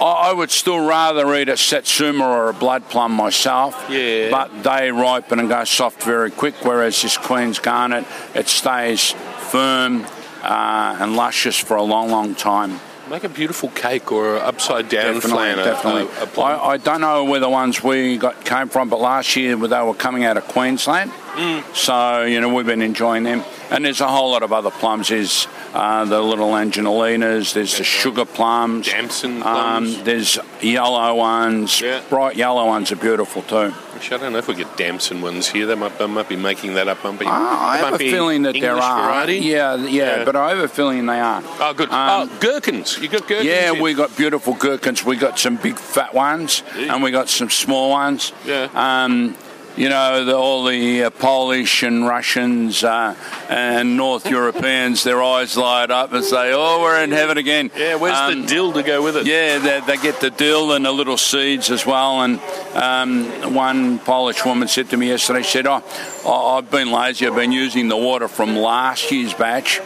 [0.00, 3.86] I I would still rather eat a Satsuma or a blood plum myself.
[3.88, 4.30] Yeah.
[4.30, 9.12] But they ripen and go soft very quick, whereas this Queen's Garnet, it stays
[9.50, 10.04] firm
[10.42, 12.80] uh, and luscious for a long, long time.
[13.08, 15.56] Make a beautiful cake or upside down Definitely, flan.
[15.58, 16.02] definitely.
[16.18, 16.60] a- a plum.
[16.60, 19.82] I, I don't know where the ones we got came from, but last year they
[19.82, 21.12] were coming out of Queensland.
[21.36, 21.74] Mm.
[21.74, 25.08] So you know we've been enjoying them, and there's a whole lot of other plums.
[25.08, 28.86] There's uh, the little Angelinas, There's the sugar plums.
[28.86, 29.96] Damson plums.
[29.98, 31.80] Um, there's yellow ones.
[31.80, 32.02] Yeah.
[32.08, 33.74] Bright yellow ones are beautiful too.
[33.94, 35.66] Actually, I don't know if we get Damson ones here.
[35.66, 37.02] They might, I might be making that up.
[37.04, 39.08] Might be, Ah, I have a be feeling that there are.
[39.10, 39.38] Variety.
[39.38, 40.24] Yeah, yeah, Yeah.
[40.24, 41.42] but I have a feeling they are.
[41.60, 41.90] Oh, good.
[41.90, 42.98] Um, oh, gherkins.
[42.98, 43.44] You got gherkins.
[43.46, 43.82] Yeah, here.
[43.82, 45.04] we got beautiful gherkins.
[45.04, 46.94] We got some big fat ones, Yeah.
[46.94, 48.32] and we got some small ones.
[48.46, 48.68] Yeah.
[48.74, 49.34] Um,
[49.76, 53.14] you know, the, all the uh, Polish and Russians uh,
[53.48, 57.96] and North Europeans, their eyes light up and say, "Oh, we're in heaven again." Yeah,
[57.96, 59.26] where's Um, the dill to go with it?
[59.26, 62.22] Yeah, they, they get the dill and the little seeds as well.
[62.22, 62.40] And
[62.74, 65.82] um, one Polish woman said to me yesterday, she said, oh,
[66.26, 67.26] I've been lazy.
[67.26, 69.80] I've been using the water from last year's batch.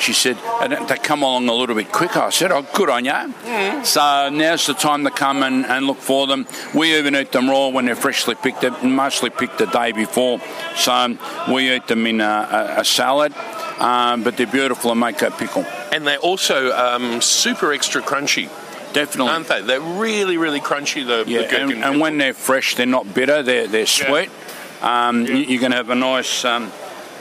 [0.00, 2.18] She said, and they come along a little bit quicker.
[2.18, 3.84] I said, oh, good on you.
[3.84, 6.46] So now's the time to come and, and look for them.
[6.74, 10.40] We even eat them raw when they're freshly picked, They're mostly picked the day before.
[10.76, 11.16] So
[11.52, 12.24] we eat them in a,
[12.76, 13.32] a, a salad.
[13.78, 15.64] Um, but they're beautiful and make a pickle.
[15.92, 18.48] And they're also um, super extra crunchy,
[18.92, 19.32] Definitely.
[19.32, 19.60] aren't they?
[19.62, 21.04] They're really, really crunchy.
[21.06, 21.70] The, Yeah, the gherkin.
[21.76, 23.42] and, and when they're fresh, they're not bitter.
[23.42, 24.30] They're they're sweet.
[24.82, 26.70] Um, you, you can have a nice um,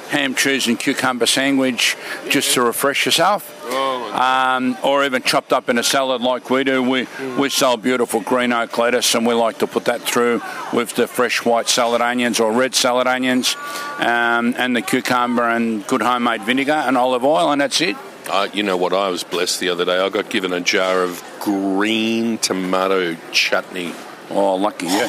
[0.09, 1.95] ham, cheese, and cucumber sandwich
[2.29, 3.57] just to refresh yourself.
[3.71, 6.83] Um, or even chopped up in a salad like we do.
[6.83, 10.41] We we sell beautiful green oak lettuce, and we like to put that through
[10.73, 13.55] with the fresh white salad onions or red salad onions,
[13.99, 17.95] um, and the cucumber and good homemade vinegar and olive oil, and that's it.
[18.29, 18.93] Uh, you know what?
[18.93, 19.97] I was blessed the other day.
[19.97, 23.93] I got given a jar of green tomato chutney.
[24.29, 25.07] Oh, lucky you.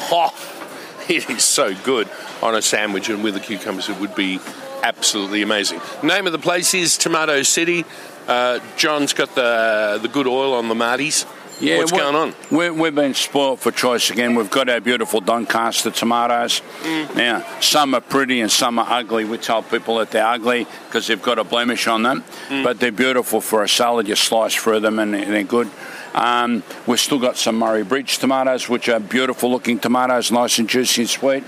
[1.09, 2.09] It is so good
[2.41, 3.89] on a sandwich and with the cucumbers.
[3.89, 4.39] It would be
[4.83, 5.81] absolutely amazing.
[6.01, 7.85] Name of the place is Tomato City.
[8.27, 11.25] Uh, John's got the the good oil on the Marties.
[11.59, 12.33] Yeah, What's going on?
[12.51, 14.33] we we've been spoilt for choice again.
[14.35, 16.61] We've got our beautiful Doncaster tomatoes.
[16.81, 17.15] Mm.
[17.15, 19.23] Now, some are pretty and some are ugly.
[19.25, 22.63] We tell people that they're ugly because they've got a blemish on them, Mm.
[22.63, 24.07] but they're beautiful for a salad.
[24.07, 25.69] You slice through them and they're good.
[26.13, 30.69] Um, we've still got some Murray Bridge tomatoes, which are beautiful looking tomatoes, nice and
[30.69, 31.43] juicy and sweet.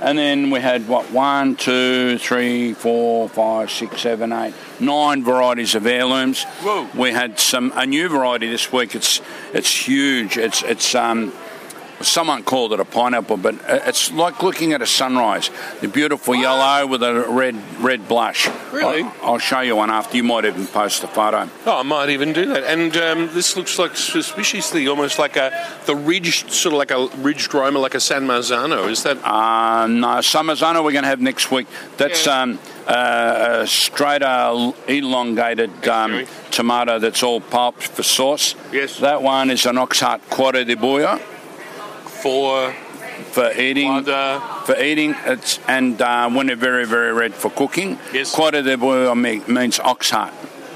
[0.00, 5.74] And then we had what one, two, three, four, five, six, seven, eight, nine varieties
[5.74, 6.44] of heirlooms.
[6.62, 6.88] Whoa.
[6.94, 8.94] We had some a new variety this week.
[8.94, 9.22] It's
[9.54, 10.36] it's huge.
[10.36, 11.32] It's it's um,
[12.00, 15.50] someone called it a pineapple, but it's like looking at a sunrise.
[15.80, 18.48] The beautiful yellow with a red red blush.
[18.72, 19.02] Really?
[19.02, 20.16] I'll, I'll show you one after.
[20.16, 21.48] You might even post a photo.
[21.66, 22.64] Oh, I might even do that.
[22.64, 25.50] And um, this looks like suspiciously almost like a
[25.86, 28.88] the ridged, sort of like a ridged Roma, like a San Marzano.
[28.88, 29.18] Is that?
[29.24, 31.66] Uh, no, San Marzano we're going to have next week.
[31.96, 32.42] That's Yeah.
[32.42, 38.54] um, uh, a straighter, elongated um, tomato that's all pulped for sauce.
[38.72, 38.98] Yes.
[39.00, 41.20] That one is an Oxheart Quadra de Buya
[42.22, 42.72] for
[43.32, 44.04] for eating.
[44.04, 47.98] For eating, it's and uh, when they're very, very red for cooking.
[48.12, 48.34] Yes.
[48.34, 48.76] Quadra de
[49.14, 50.32] me- means Oxheart.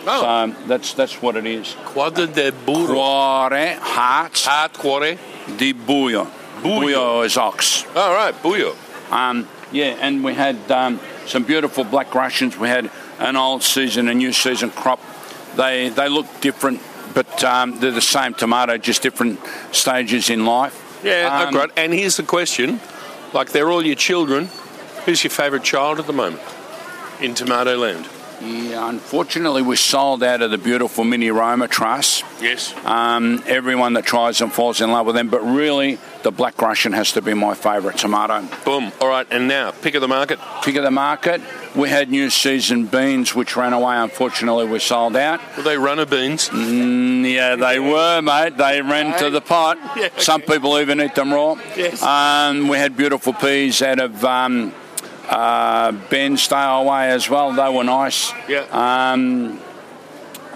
[0.07, 0.21] Oh.
[0.21, 1.75] So um, that's that's what it is.
[1.87, 2.95] Quadra de Burro.
[2.95, 5.19] Quare heart Heart Quare.
[5.57, 6.27] de Buya.
[6.63, 6.81] Buyo.
[6.81, 7.85] Buyo is ox.
[7.97, 8.77] All right, Buyo.
[9.13, 12.57] Um, yeah, and we had um, some beautiful black Russians.
[12.57, 15.01] We had an old season, a new season crop.
[15.57, 16.81] They they look different,
[17.15, 19.41] but um, they're the same tomato, just different
[19.73, 20.87] stages in life.
[21.03, 21.71] Yeah, Um, great.
[21.77, 22.81] And here's the question:
[23.33, 24.51] like they're all your children.
[25.07, 26.43] Who's your favourite child at the moment
[27.21, 28.07] in Tomato Land?
[28.41, 32.23] Yeah, unfortunately, we sold out of the beautiful mini Roma truss.
[32.41, 32.75] Yes.
[32.85, 36.93] Um, everyone that tries them falls in love with them, but really, the black Russian
[36.93, 38.47] has to be my favourite tomato.
[38.65, 38.93] Boom.
[39.01, 40.39] All right, and now pick of the market.
[40.63, 41.43] Pick of the market.
[41.77, 43.97] We had new season beans, which ran away.
[43.97, 45.41] Unfortunately, we sold out.
[45.57, 46.49] Were they runner beans?
[46.49, 48.57] Mm, yeah, they were, mate.
[48.57, 49.79] They ran to the pot.
[49.97, 51.57] Yeah, Some people even eat them raw.
[51.77, 52.03] Yes.
[52.03, 54.73] Um, we had beautiful peas out of um,
[55.31, 57.53] uh, Ben Stay Away as well.
[57.53, 58.33] They were nice.
[58.49, 58.67] Yeah.
[58.71, 59.61] Um,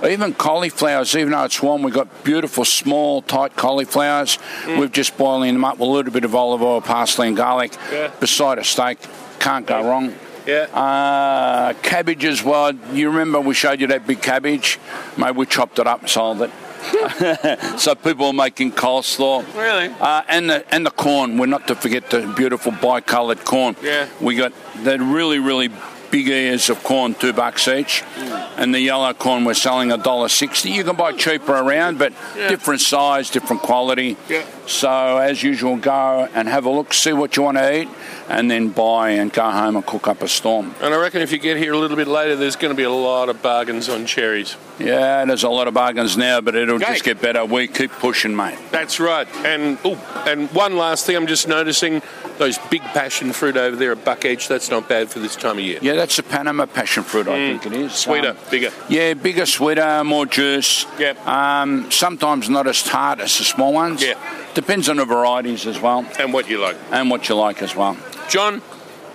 [0.06, 4.38] even cauliflowers, even though it's warm, we've got beautiful, small, tight cauliflowers.
[4.64, 4.78] Mm.
[4.78, 7.72] We're just boiling them up with a little bit of olive oil, parsley, and garlic
[7.90, 8.10] Yeah.
[8.20, 8.98] beside a steak.
[9.38, 10.14] Can't go wrong.
[10.46, 10.64] Yeah.
[10.74, 12.72] Uh, cabbage as well.
[12.92, 14.78] You remember we showed you that big cabbage?
[15.16, 16.50] Mate, we chopped it up and sold it.
[17.78, 19.44] so people are making coleslaw.
[19.54, 19.94] Really?
[20.00, 21.38] Uh, and the and the corn.
[21.38, 23.76] We're not to forget the beautiful bicoloured corn.
[23.82, 24.08] Yeah.
[24.20, 24.52] We got
[24.84, 25.70] that really really
[26.14, 28.54] big ears of corn, two bucks each, mm.
[28.56, 30.70] and the yellow corn we're selling a dollar sixty.
[30.70, 32.48] You can buy cheaper around, but Yeah.
[32.48, 34.16] different size, different quality.
[34.28, 34.44] Yeah.
[34.66, 37.88] So as usual, go and have a look, see what you want to eat.
[38.26, 40.74] and then buy and go home and cook up a storm.
[40.80, 42.84] And I reckon if you get here a little bit later, there's going to be
[42.84, 44.56] a lot of bargains on cherries.
[44.78, 47.44] Yeah, there's a lot of bargains now, but it'll just get better.
[47.44, 48.56] We keep pushing, mate.
[48.70, 49.28] That's right.
[49.44, 52.00] And oh, and one last thing, I'm just noticing
[52.38, 54.48] those big passion fruit over there, a buck each.
[54.48, 55.78] That's not bad for this time of year.
[55.82, 57.92] Yeah, that's the Panama passion fruit, I think it is.
[57.92, 58.70] Sweeter, Um, bigger.
[58.88, 60.86] Yeah, bigger, sweeter, more juice.
[60.98, 61.26] Yep.
[61.26, 64.02] Um, sometimes not as tart as the small ones.
[64.02, 64.14] Yeah.
[64.54, 67.74] Depends on the varieties as well And what you like, and what you like as
[67.74, 67.96] well.
[68.28, 68.62] John.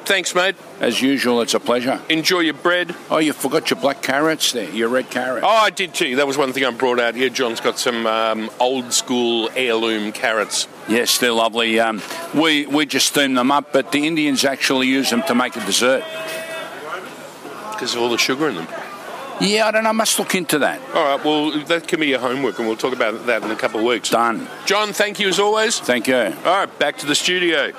[0.09, 0.55] Thanks, mate.
[0.79, 2.01] As usual, it's a pleasure.
[2.09, 2.95] Enjoy your bread.
[3.11, 5.45] Oh, you forgot your black carrots there, your red carrots.
[5.45, 6.15] Oh, I did too.
[6.15, 7.29] That was one thing I brought out here.
[7.29, 10.67] John's got some um, old school heirloom carrots.
[10.87, 11.79] Yes, they're lovely.
[11.79, 12.01] Um,
[12.33, 15.63] we we just steam them up, but the Indians actually use them to make a
[15.63, 16.03] dessert.
[17.73, 18.67] because of all the sugar in them.
[19.39, 19.89] Yeah, I don't know.
[19.89, 20.81] I must look into that.
[20.95, 23.55] All right, well, that can be your homework, and we'll talk about that in a
[23.55, 24.09] couple of weeks.
[24.09, 24.47] Done.
[24.65, 25.79] John, thank you as always.
[25.79, 26.15] Thank you.
[26.17, 27.73] All right, back to the studio.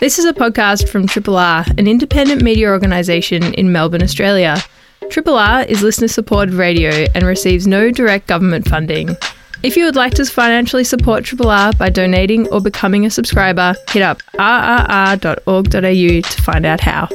[0.00, 4.62] This is a podcast from Triple R, an independent media organisation in Melbourne, Australia.
[5.10, 9.16] Triple R is listener supported radio and receives no direct government funding.
[9.64, 13.74] If you would like to financially support Triple R by donating or becoming a subscriber,
[13.90, 17.08] hit up rrr.org.au to find out how.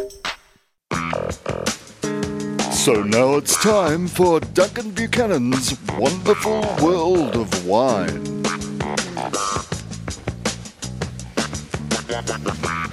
[2.70, 8.44] So now it's time for Duncan Buchanan's Wonderful World of Wine.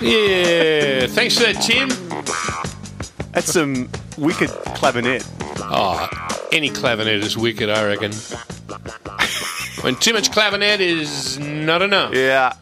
[0.00, 1.88] Yeah, thanks for that, Tim.
[3.32, 5.28] That's some wicked clavinet.
[5.62, 6.08] Oh,
[6.52, 8.12] any clavinet is wicked, I reckon.
[9.82, 12.14] when too much clavinet is not enough.
[12.14, 12.54] Yeah.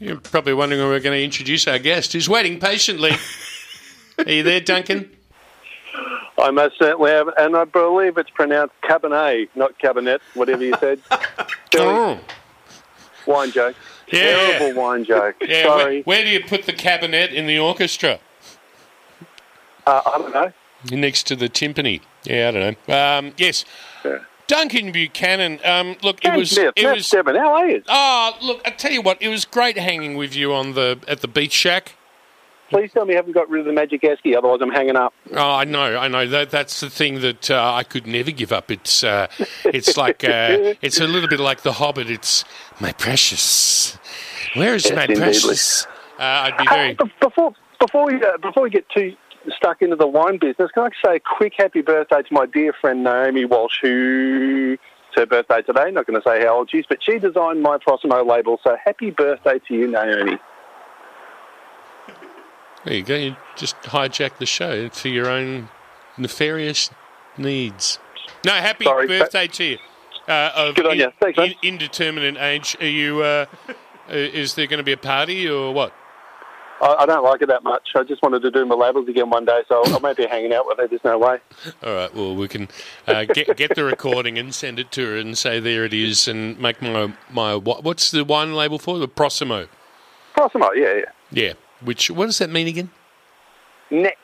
[0.00, 3.12] You're probably wondering when we're going to introduce our guest, who's waiting patiently.
[4.18, 5.10] Are you there, Duncan?
[6.38, 11.00] I most certainly have, and I believe it's pronounced Cabernet, not Cabinet, whatever you said.
[11.72, 12.18] Silly Oh,
[13.26, 13.76] wine joke.
[14.14, 14.58] Yeah.
[14.58, 15.36] Terrible wine joke.
[15.40, 15.66] yeah.
[15.68, 16.02] Where, Sorry.
[16.02, 18.20] where do you put the cabinet in the orchestra?
[19.86, 20.52] Uh, I don't know.
[20.92, 22.00] Next to the timpani.
[22.24, 23.18] Yeah, I don't know.
[23.18, 23.64] Um, yes.
[24.04, 24.18] Yeah.
[24.46, 25.58] Duncan Buchanan.
[25.64, 26.50] Um, look, it was.
[26.50, 27.06] Smith, It Matt was.
[27.06, 27.82] Stebbin, how are you?
[27.88, 28.60] Oh, look!
[28.66, 31.52] I tell you what, it was great hanging with you on the at the beach
[31.52, 31.94] shack.
[32.68, 35.14] Please tell me you haven't got rid of the magic esky, otherwise I'm hanging up.
[35.32, 36.26] Oh, I know, I know.
[36.26, 38.70] That that's the thing that uh, I could never give up.
[38.70, 39.28] It's uh,
[39.64, 42.10] it's like uh, it's a little bit like The Hobbit.
[42.10, 42.44] It's
[42.80, 43.96] my precious.
[44.54, 45.22] Where is Yes, my indeedly.
[45.22, 45.86] precious?
[46.18, 46.94] Uh, I'd be very.
[46.94, 49.14] be- before before we uh, before we get too
[49.56, 52.72] stuck into the wine business, can I say a quick happy birthday to my dear
[52.80, 54.76] friend Naomi Walsh, who
[55.08, 55.90] it's her birthday today.
[55.90, 58.58] Not going to say how old she is, but she designed my Prossimo label.
[58.64, 60.38] So happy birthday to you, Naomi.
[62.84, 63.14] There you go.
[63.16, 65.68] You just hijack the show for your own
[66.18, 66.90] nefarious
[67.38, 67.98] needs.
[68.44, 69.78] No, happy Sorry, birthday to you.
[70.28, 71.12] Uh, of Good on in- you.
[71.20, 72.76] Thanks, in- indeterminate age.
[72.80, 73.22] Are you?
[73.22, 73.72] Uh, uh,
[74.08, 75.92] is there going to be a party or what?
[76.80, 77.88] I, I don't like it that much.
[77.94, 80.52] I just wanted to do my labels again one day, so I might be hanging
[80.52, 80.88] out with her.
[80.88, 81.38] There's no way.
[81.82, 82.14] All right.
[82.14, 82.68] Well, we can
[83.06, 86.28] uh, get get the recording and send it to her and say there it is
[86.28, 89.68] and make my my what, what's the wine label for the Prossimo?
[90.34, 91.04] Prossimo, yeah, yeah.
[91.30, 91.52] Yeah.
[91.80, 92.90] Which what does that mean again?
[93.90, 94.18] Next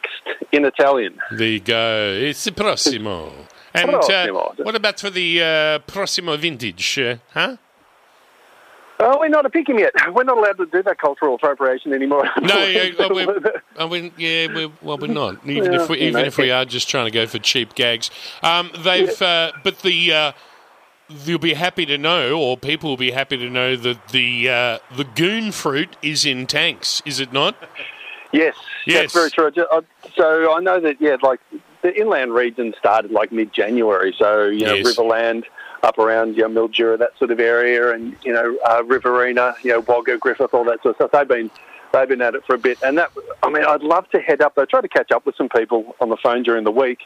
[0.53, 1.19] in Italian.
[1.31, 2.19] There you go.
[2.21, 3.33] It's the Prossimo.
[3.73, 6.99] And uh, what about for the uh, Prossimo vintage?
[6.99, 7.57] Uh, huh?
[9.03, 9.93] Oh, we're not a pick him yet.
[10.15, 12.29] We're not allowed to do that cultural appropriation anymore.
[12.43, 15.47] No, yeah, well, we're, I mean, yeah, we're, well, we're not.
[15.47, 16.27] Even Yeah, if we, even know.
[16.27, 18.11] if we are just trying to go for cheap gags,
[18.43, 19.21] um, they've.
[19.23, 20.33] Uh, but the uh,
[21.09, 24.79] you'll be happy to know, or people will be happy to know that the uh,
[24.97, 27.01] the goon fruit is in tanks.
[27.07, 27.57] Is it not?
[28.33, 28.55] Yes,
[28.87, 29.13] Yes.
[29.13, 29.47] that's very true.
[29.47, 31.41] I ju- I- So I know that, yeah, like
[31.83, 34.15] the inland region started like mid-January.
[34.19, 34.87] So, you know, Yes.
[34.87, 35.45] Riverland
[35.83, 39.71] up around, you know, Mildura, that sort of area, and, you know, uh, Riverina, you
[39.71, 41.11] know, Wagga, Griffith, all that sort of stuff.
[41.13, 41.51] They've been,
[41.93, 42.79] they've been at it for a bit.
[42.83, 43.11] And that,
[43.43, 44.59] I mean, I'd love to head up.
[44.59, 47.01] I tried to catch up with some people on the phone during the week.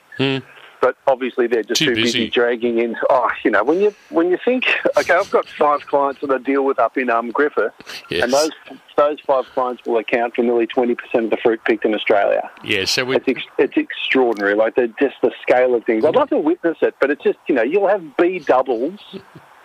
[0.84, 2.18] But obviously they're just Too too, busy.
[2.18, 2.28] busy.
[2.30, 2.94] dragging in.
[3.08, 4.66] Oh, you know, when you when you think,
[4.98, 7.72] okay, I've got five clients that I deal with up in um, Griffith,
[8.10, 8.24] Yes.
[8.24, 8.50] and those
[8.98, 12.50] those five clients will account for nearly twenty percent of the fruit picked in Australia.
[12.62, 12.84] Yeah.
[12.84, 13.16] So we.
[13.16, 14.54] It's ex- it's extraordinary.
[14.54, 16.04] Like they're just the scale of things.
[16.04, 19.00] I'd love to witness it, but it's just you know you'll have B doubles,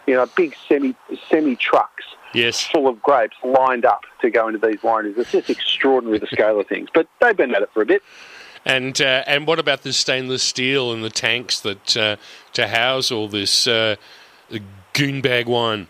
[0.07, 0.95] you know, big semi
[1.30, 2.63] semi trucks Yes.
[2.63, 5.17] full of grapes lined up to go into these wineries.
[5.17, 6.88] It's just extraordinary the scale of things.
[6.93, 8.03] But they've been at it for a bit.
[8.66, 12.16] And uh, and what about the stainless steel and the tanks that uh,
[12.53, 13.95] to house all this uh,
[14.93, 15.88] goonbag wine?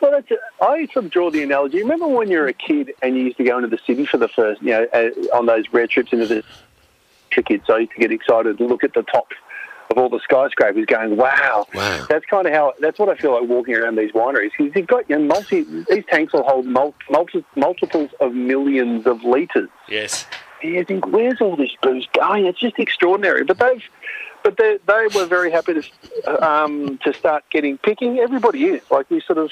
[0.00, 1.78] Well, that's I sort of draw the analogy.
[1.78, 4.18] Remember when you were a kid and you used to go into the city for
[4.18, 6.42] the first, you know, uh, on those rare trips into the
[7.30, 7.64] kids.
[7.66, 9.28] So you used to get excited to look at the top
[9.90, 12.06] of all the skyscrapers, going, "Wow!" Wow.
[12.08, 12.74] That's kind of how.
[12.80, 15.62] That's what I feel like walking around these wineries because you've got you know, multi.
[15.88, 19.70] These tanks will hold mul- multi, multiples of millions of litres.
[19.88, 20.26] Yes.
[20.62, 22.46] You think, where's all this booze going?
[22.46, 23.44] It's just extraordinary.
[23.44, 23.82] But they've,
[24.44, 28.18] but they, they were very happy to um, to start getting picking.
[28.18, 29.50] Everybody is like we sort of.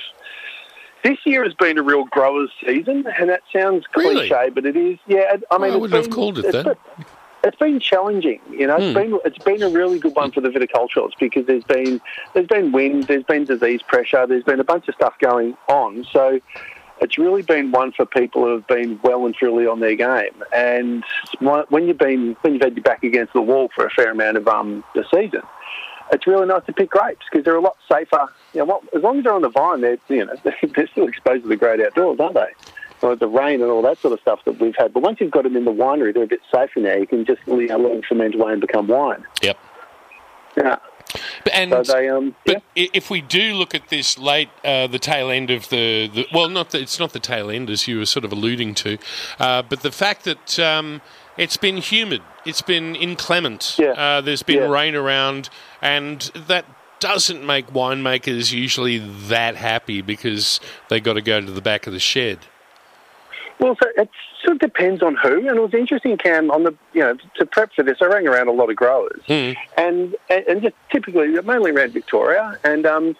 [1.03, 4.29] This year has been a real growers' season, and that sounds Really?
[4.29, 4.99] cliche, but it is.
[5.07, 6.65] Yeah, I mean, I wouldn't have called it it's that.
[6.67, 7.05] been-
[7.43, 8.77] It's been challenging, you know.
[8.77, 8.93] It's Hmm.
[9.13, 11.99] been it's been a really good one for the viticulturists because there's been
[12.35, 16.05] there's been wind, there's been disease pressure, there's been a bunch of stuff going on.
[16.13, 16.39] So
[17.01, 20.42] it's really been one for people who have been well and truly on their game.
[20.53, 21.05] And
[21.40, 24.36] when you've been when you've had your back against the wall for a fair amount
[24.36, 25.42] of um, the season,
[26.12, 28.28] it's really nice to pick grapes because they're a lot safer.
[28.53, 30.34] You know, what, as long as they're on the vine, they're you know
[30.74, 32.53] they're still exposed to the great outdoors, aren't they?
[33.03, 34.92] Or the rain and all that sort of stuff that we've had.
[34.92, 36.96] But once you've got them in the winery, they're a bit safer now.
[36.96, 39.24] You can just you know, let them ferment away and become wine.
[39.40, 39.59] Yep.
[40.59, 40.76] Yeah.
[41.45, 42.87] But- And So they um But yeah.
[42.93, 46.49] if we do look at this late, uh, the tail end of the, the well,
[46.49, 48.99] not the, it's not the tail end as you were sort of alluding to,
[49.39, 51.01] uh, but the fact that um,
[51.37, 53.77] it's been humid, it's been inclement.
[53.79, 53.91] Yeah.
[53.93, 54.69] Uh, there's been Yeah.
[54.71, 55.49] rain around,
[55.83, 56.65] and that
[57.01, 61.93] doesn't make winemakers usually that happy because they got to go to the back of
[61.95, 62.39] the shed.
[63.61, 64.09] Well, so it
[64.43, 65.47] sort of depends on who.
[65.49, 68.27] And it was interesting, Cam, on the you know to prep for this, I rang
[68.27, 69.21] around a lot of growers,
[69.77, 73.17] and and and just typically mainly around Victoria, and um,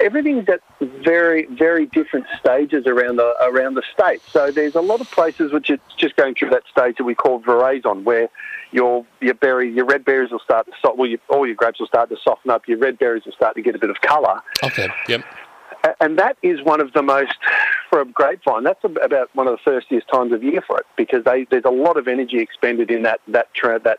[0.00, 4.22] everything's at very very different stages around the around the state.
[4.30, 7.16] So there's a lot of places which it's just going through that stage that we
[7.16, 8.28] call veraison, where
[8.70, 11.80] your your berry your red berries will start to so, well, your, all your grapes
[11.80, 12.68] will start to soften up.
[12.68, 14.40] Your red berries will start to get a bit of colour.
[14.62, 14.88] Okay.
[15.08, 15.24] Yep.
[16.00, 17.36] And that is one of the most,
[17.90, 21.24] for a grapevine, that's about one of the thirstiest times of year for it because
[21.24, 23.48] they, there's a lot of energy expended in that that
[23.84, 23.98] that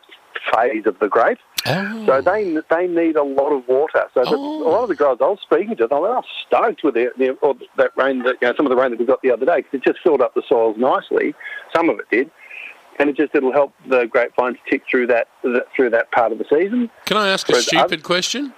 [0.54, 1.38] phase of the grape.
[1.66, 2.06] Oh.
[2.06, 4.04] So they they need a lot of water.
[4.14, 4.68] So the, Oh.
[4.68, 5.16] a lot of the oh.
[5.16, 8.22] growers I was speaking to, they were oh, stoked with the, the or that rain,
[8.24, 9.84] that, you know, some of the rain that we got the other day because it
[9.84, 11.34] just filled up the soils nicely.
[11.74, 12.30] Some of it did,
[12.98, 16.38] and it just it'll help the grapevines tick through that, that through that part of
[16.38, 16.90] the season.
[17.06, 18.52] Can I ask a stupid other- question?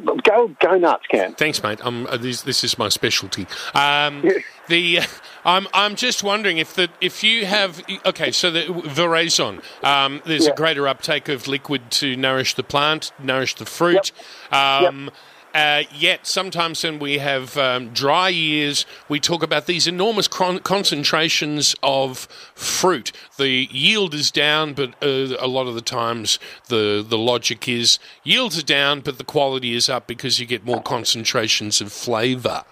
[0.00, 1.34] Go go nuts, Cam.
[1.34, 1.84] Thanks, mate.
[1.84, 3.46] Um, uh, this, this is my specialty.
[3.74, 4.28] Um,
[4.68, 5.00] the
[5.44, 10.46] I'm I'm just wondering if the if you have okay, so the veraison, um, there's
[10.46, 14.12] a greater uptake of liquid to nourish the plant, nourish the fruit.
[14.50, 15.10] Um,
[15.54, 20.58] Uh, yet sometimes when we have um, dry years, we talk about these enormous con-
[20.58, 22.26] concentrations of
[22.56, 23.12] fruit.
[23.38, 28.00] The yield is down, but uh, a lot of the times the the logic is
[28.24, 32.64] yields are down, but the quality is up because you get more concentrations of flavour.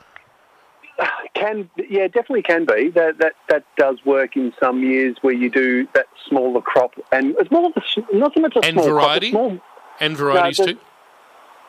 [1.35, 2.89] Can yeah, definitely can be.
[2.91, 7.35] That that that does work in some years where you do that smaller crop, and
[7.39, 9.31] it's more of a, s- not so much a And small variety?
[9.31, 9.53] crop.
[10.01, 10.79] And varieties No, too.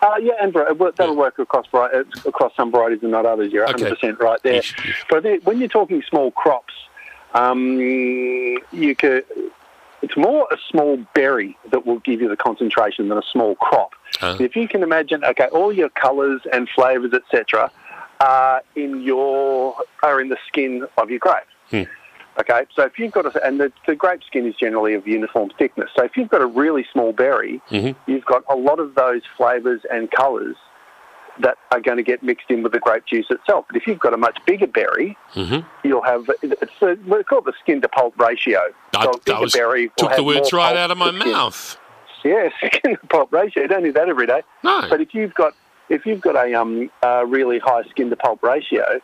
[0.03, 3.51] Uh, yeah, and that'll work across uh, across some varieties and not others.
[3.51, 4.61] You're 100 percent right there.
[5.09, 6.73] But when you're talking small crops,
[7.33, 9.25] um, you could.
[10.01, 13.93] It's more a small berry that will give you the concentration than a small crop.
[14.21, 14.35] Ah.
[14.37, 17.71] If you can imagine, okay, all your colours and flavours, etc.,
[18.19, 21.43] are in your are in the skin of your grape.
[21.69, 21.83] Hmm.
[22.39, 25.51] Okay, so if you've got a, and the, the grape skin is generally of uniform
[25.57, 25.89] thickness.
[25.95, 27.95] So if you've got a really small berry, Mhm.
[28.07, 30.55] you've got a lot of those flavours and colours
[31.39, 33.65] that are going to get mixed in with the grape juice itself.
[33.67, 35.63] But if you've got a much bigger berry, Mhm.
[35.83, 38.61] you'll have it's a, we call the skin to pulp ratio.
[38.95, 41.77] I, So I was, berry took the words right out of my mouth.
[42.23, 43.63] Yeah, skin to pulp ratio.
[43.63, 44.41] You don't need that every day.
[44.63, 44.85] No.
[44.89, 45.53] But if you've got
[45.89, 48.99] if you've got a um a really high skin to pulp ratio,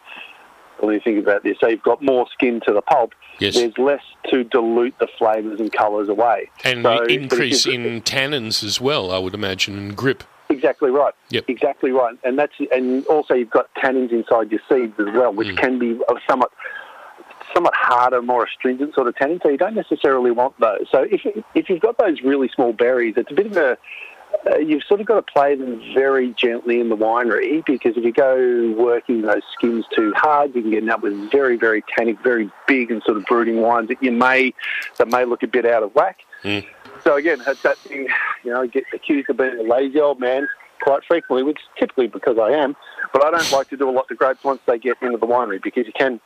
[0.86, 3.14] when you think about this, so you've got more skin to the pulp.
[3.40, 3.56] Yes.
[3.56, 6.50] There's less to dilute the flavours and colours away.
[6.64, 10.24] and So- increase in tannins as well, I would imagine, and grip.
[10.50, 11.14] Exactly right.
[11.30, 11.46] Yep.
[11.48, 12.16] Exactly right.
[12.24, 15.36] And that's and also you've got tannins inside your seeds as well, Mm.
[15.36, 16.52] which can be somewhat
[17.54, 19.40] somewhat harder, more astringent sort of tannin.
[19.42, 20.86] So you don't necessarily want those.
[20.92, 21.22] So if
[21.56, 23.78] if you've got those really small berries, it's a bit of a
[24.48, 28.04] uh, you've sort of got to play them very gently in the winery because if
[28.04, 32.18] you go working those skins too hard, you can end up with very, very tannic,
[32.24, 34.54] very big and sort of brooding wines that you may
[34.98, 36.20] that may look a bit out of whack.
[36.44, 36.66] Mm.
[37.04, 38.08] So again, it's that thing,
[38.44, 40.48] you know, I get accused of being a lazy old man
[40.82, 42.76] quite frequently, which is typically because I am.
[43.12, 45.28] But I don't like to do a lot to grapes once they get into the
[45.28, 46.22] winery because you can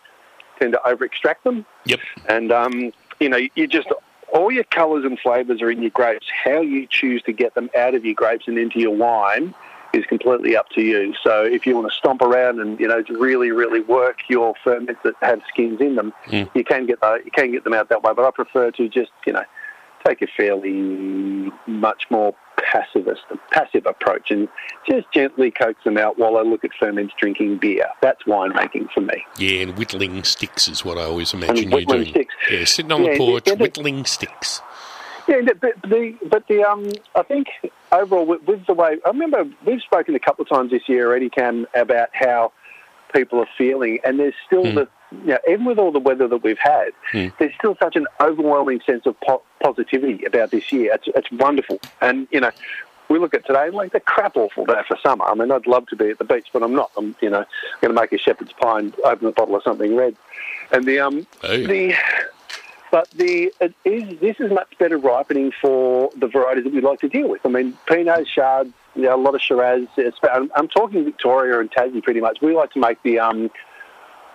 [0.59, 1.65] tend to over extract them.
[1.85, 1.99] Yep.
[2.29, 3.87] And um, you know, you just
[4.33, 6.27] all your colours and flavours are in your grapes.
[6.43, 9.53] How you choose to get them out of your grapes and into your wine
[9.93, 11.13] is completely up to you.
[11.23, 15.01] So if you want to stomp around and you know really, really work your ferments
[15.03, 16.49] that have skins in them, Mm.
[16.55, 18.11] you can get the, you can get them out that way.
[18.15, 19.43] But I prefer to just you know
[20.05, 22.33] take a fairly much more
[22.71, 24.47] passivist, a passive approach, and
[24.89, 27.87] just gently coax them out while I look at ferments drinking beer.
[28.01, 29.25] That's winemaking for me.
[29.37, 32.09] Yeah, and whittling sticks is what I always imagine you whittling doing.
[32.11, 32.33] sticks.
[32.49, 34.61] Yeah, sitting on Yeah, the porch, yeah, whittling sticks.
[35.27, 37.47] Yeah, but the but the um, I think
[37.91, 41.07] overall with, with the way I remember we've spoken a couple of times this year
[41.07, 42.51] already, Cam, about how
[43.13, 44.75] people are feeling, and there's still Hmm.
[44.75, 44.87] the
[45.21, 46.91] you know, even with all the weather that we've had,
[47.39, 50.93] there's still such an overwhelming sense of po- positivity about this year.
[50.93, 52.51] It's, it's wonderful, and you know.
[53.09, 55.25] We look at today and like the crap awful day for summer.
[55.25, 56.89] I mean, I'd love to be at the beach, but I'm not.
[56.97, 57.45] I'm, you know,
[57.81, 60.15] going to make a shepherd's pie and open a bottle of something red.
[60.71, 61.65] And the um, Hey.
[61.65, 61.95] the
[62.91, 67.01] but the it is this is much better ripening for the varieties that we like
[67.01, 67.45] to deal with.
[67.45, 69.87] I mean, Pinot, Chard, you know, a lot of Shiraz.
[70.31, 72.41] I'm, I'm talking Victoria and Tassie pretty much.
[72.41, 73.51] We like to make the um,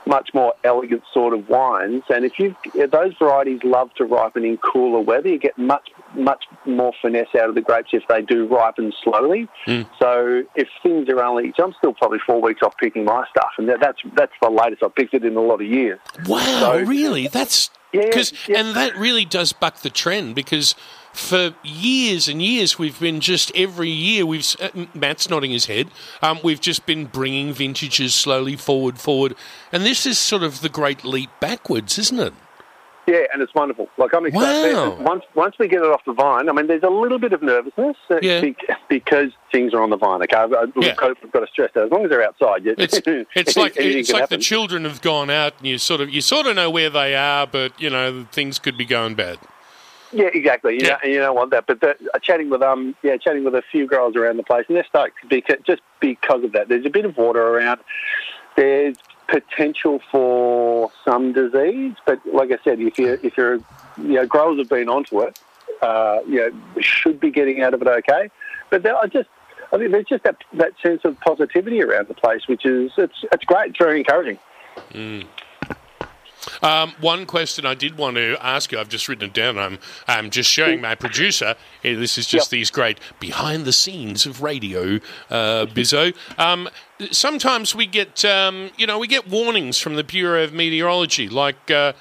[0.08, 2.56] much more elegant sort of wines, and if you
[2.90, 7.48] those varieties love to ripen in cooler weather, you get much much more finesse out
[7.48, 9.46] of the grapes if they do ripen slowly.
[9.66, 9.82] Hmm.
[10.00, 13.50] So if things are only, so I'm still probably four weeks off picking my stuff,
[13.58, 16.00] and that, that's that's the latest I've picked it in a lot of years.
[16.26, 17.28] Wow, So- really?
[17.28, 18.58] That's Yeah, because, yeah.
[18.60, 20.74] and that really does buck the trend because
[21.12, 25.88] for years and years we've been just every year we've uh, Matt's nodding his head.
[26.22, 29.34] Um, we've just been bringing vintages slowly forward, forward,
[29.72, 32.32] and this is sort of the great leap backwards, isn't it?
[33.06, 33.88] Yeah, and it's wonderful.
[33.96, 34.74] Like I'm excited.
[34.74, 34.96] Wow.
[35.00, 37.40] Once once we get it off the vine, I mean, there's a little bit of
[37.42, 38.42] nervousness uh, Yeah.
[38.42, 38.54] be-
[38.90, 40.20] because things are on the vine.
[40.24, 40.94] Okay, I've, I've Yeah.
[40.94, 43.00] got, we've got to stress that as long as they're outside, It's
[43.34, 46.46] it's like it's like the children have gone out, and you sort of you sort
[46.46, 49.38] of know where they are, but you know things could be going bad.
[50.12, 50.74] Yeah, exactly.
[50.74, 50.98] You Yeah.
[51.02, 51.66] know, you don't want that.
[51.66, 54.64] But the, uh, chatting with um, yeah, chatting with a few girls around the place,
[54.68, 56.68] and they're stoked because just because of that.
[56.68, 57.80] There's a bit of water around.
[58.56, 58.96] There's
[59.28, 63.56] potential for some disease, but like I said, if you if you're
[63.98, 65.38] you know growers have been onto it,
[65.82, 68.30] uh, you know should be getting out of it okay.
[68.70, 69.28] But there, I just.
[69.70, 73.22] I think there's just that, that sense of positivity around the place, which is it's
[73.30, 73.70] it's great.
[73.72, 74.38] It's very encouraging.
[76.62, 79.58] Um, one question I did want to ask you, I've just written it down.
[79.58, 81.56] I'm, I'm just showing my producer.
[81.84, 82.58] eh, This is just Yep.
[82.58, 84.96] these great behind the scenes of radio,
[85.30, 86.14] uh, Bizzo.
[86.38, 86.68] Um,
[87.10, 91.70] sometimes we get, um, you know, we get warnings from the Bureau of Meteorology, like
[91.70, 91.92] uh,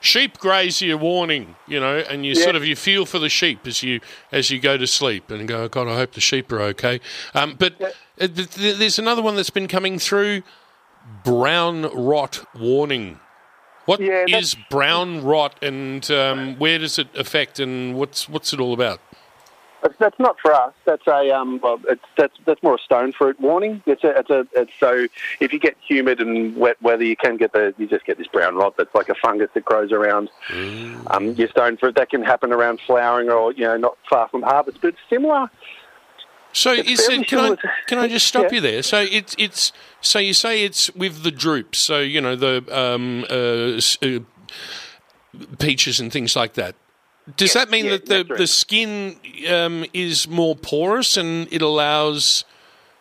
[0.00, 2.42] sheep grazier warning, you know, and you Yeah.
[2.44, 4.00] sort of you feel for the sheep as you
[4.32, 7.00] as you go to sleep and go, God, I hope the sheep are okay.
[7.34, 10.42] Um, but uh, th- th- there's another one that's been coming through,
[11.24, 13.20] brown rot warning.
[13.86, 18.52] What is Yeah, that's- brown rot, and um, where does it affect, and what's what's
[18.52, 19.00] it all about?
[19.82, 20.72] That's, that's not for us.
[20.86, 23.82] That's a um, well, it's, that's that's more a stone fruit warning.
[23.84, 25.06] It's a, it's a, it's so
[25.40, 28.26] if you get humid and wet weather, you can get the, you just get this
[28.28, 28.78] brown rot.
[28.78, 30.30] That's like a fungus that grows around
[31.08, 31.96] um, your stone fruit.
[31.96, 35.50] That can happen around flowering or you know not far from harvest, but it's similar.
[36.54, 37.26] So It's is it?
[37.26, 37.56] Can I
[37.86, 38.54] can I just stop Yeah.
[38.54, 38.82] you there?
[38.82, 39.72] So it's it's
[40.04, 41.78] so you say it's with the droops.
[41.78, 44.20] So you know the um, uh, uh,
[45.58, 46.76] peaches and things like that.
[47.36, 48.38] Does that mean yeah, that the, right.
[48.38, 49.16] the skin
[49.48, 52.44] um, is more porous and it allows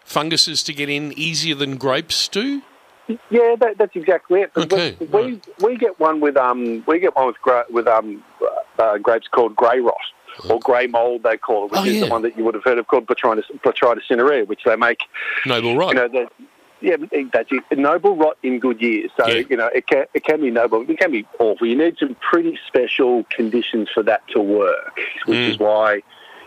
[0.06, 2.62] funguses to get in easier than grapes do?
[3.30, 4.52] Yeah, that, that's exactly it.
[4.56, 8.24] Okay, we, we we get one with um we get one with gra- with um
[8.80, 9.98] uh, grapes called grey rot
[10.50, 12.06] or grey mold they call it, which Oh, is yeah.
[12.06, 15.00] the one that you would have heard of called Botrytis Botrytis cinerea, which they make
[15.46, 15.90] Noble rot.
[15.90, 16.28] you know, the,
[16.84, 16.98] yeah,
[17.32, 17.78] that's it.
[17.80, 19.10] Noble rot in good years.
[19.18, 19.44] So Yeah.
[19.50, 20.82] you know, it can it can be noble.
[20.88, 21.66] It can be awful.
[21.66, 25.50] You need some pretty special conditions for that to work, which Mm.
[25.52, 26.04] is why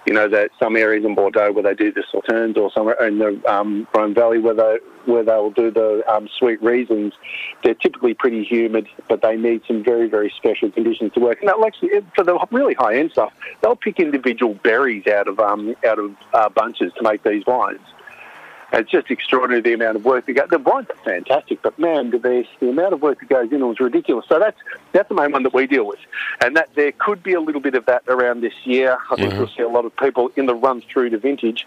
[0.07, 3.18] you know that some areas in Bordeaux where they do the Sauternes or somewhere in
[3.18, 7.14] the um, Rhone Valley where they where they will do the um, sweet reasons,
[7.62, 11.41] they're typically pretty humid, but they need some very very special conditions to work.
[11.41, 13.32] And they'll actually for the really high end stuff,
[13.62, 17.80] they'll pick individual berries out of um, out of uh, bunches to make these wines.
[18.72, 20.48] It's just extraordinary the amount of work that goes.
[20.50, 22.18] The wines are fantastic, but man, the,
[22.60, 24.26] the amount of work that goes in was ridiculous.
[24.28, 24.58] So that's
[24.92, 26.00] that's the main one that we deal with,
[26.40, 28.98] and that there could be a little bit of that around this year.
[29.10, 31.66] I think we'll see a lot of people in the run through to vintage.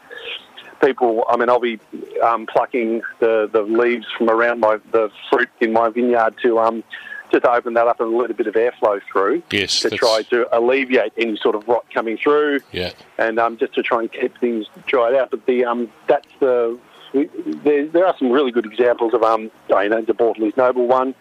[0.81, 1.77] People, I mean, I'll be
[2.23, 6.85] um, plucking the, the leaves from around my the fruit in my vineyard to um,
[7.33, 10.21] just open that up and let a bit of airflow through Yes, to that's- try
[10.29, 12.91] to alleviate any sort of rot coming through Yeah.
[13.17, 15.31] and um, just to try and keep things dried out.
[15.31, 16.79] But the um, that's the
[17.13, 17.29] we,
[17.63, 21.15] there, there are some really good examples of um, you know, the Bortoli's Noble one,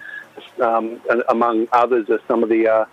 [0.60, 2.68] um, and among others are some of the.
[2.68, 2.84] Uh,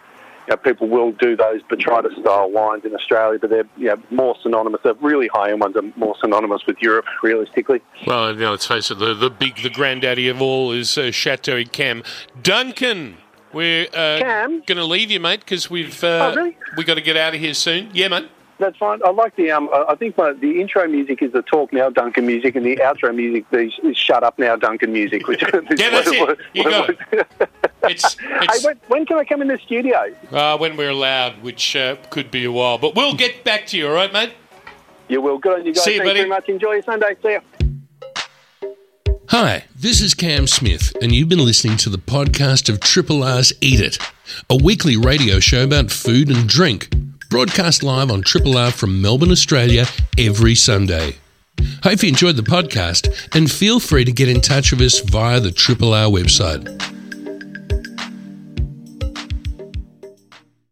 [0.48, 3.98] you know, people will do those Botrytis style wines in Australia, but they're you know,
[4.12, 4.80] more synonymous.
[4.84, 7.82] The really high end ones are more synonymous with Europe, realistically.
[8.06, 11.10] Well, you know, let's face it, the, the big, the granddaddy of all is uh,
[11.10, 12.04] Chateau Cam.
[12.44, 13.18] Duncan,
[13.54, 16.58] we're uh, going to leave you, mate, because we've uh, Oh, really?
[16.78, 17.90] we got to get out of here soon.
[17.94, 18.30] Yeah, mate.
[18.58, 19.02] That's fine.
[19.04, 19.70] I like the um.
[19.74, 22.78] I I think my, the intro music is the talk now Duncan music, and the
[22.78, 25.28] outro music is, is shut up now Duncan music.
[25.28, 26.40] Which Yeah, that's it.
[26.54, 26.98] You got it.
[27.88, 30.12] It's, hey, when, when can I come in the studio?
[30.32, 32.80] uh, when we're allowed, which uh, could be a while.
[32.80, 34.34] But we'll get back to you, all right, mate?
[35.08, 35.38] You will.
[35.38, 35.84] Good on you guys.
[35.84, 36.20] See you, Thanks buddy.
[36.22, 36.50] very much.
[36.50, 37.16] Enjoy your Sunday.
[37.22, 37.40] See ya.
[39.30, 43.54] Hi, this is Cam Smith, and you've been listening to the podcast of Triple R's
[43.62, 43.98] Eat It,
[44.50, 46.90] a weekly radio show about food and drink,
[47.30, 49.86] broadcast live on Triple R from Melbourne, Australia,
[50.18, 51.18] every Sunday.
[51.84, 55.40] Hope you enjoyed the podcast, and feel free to get in touch with us via
[55.40, 56.95] the Triple R website.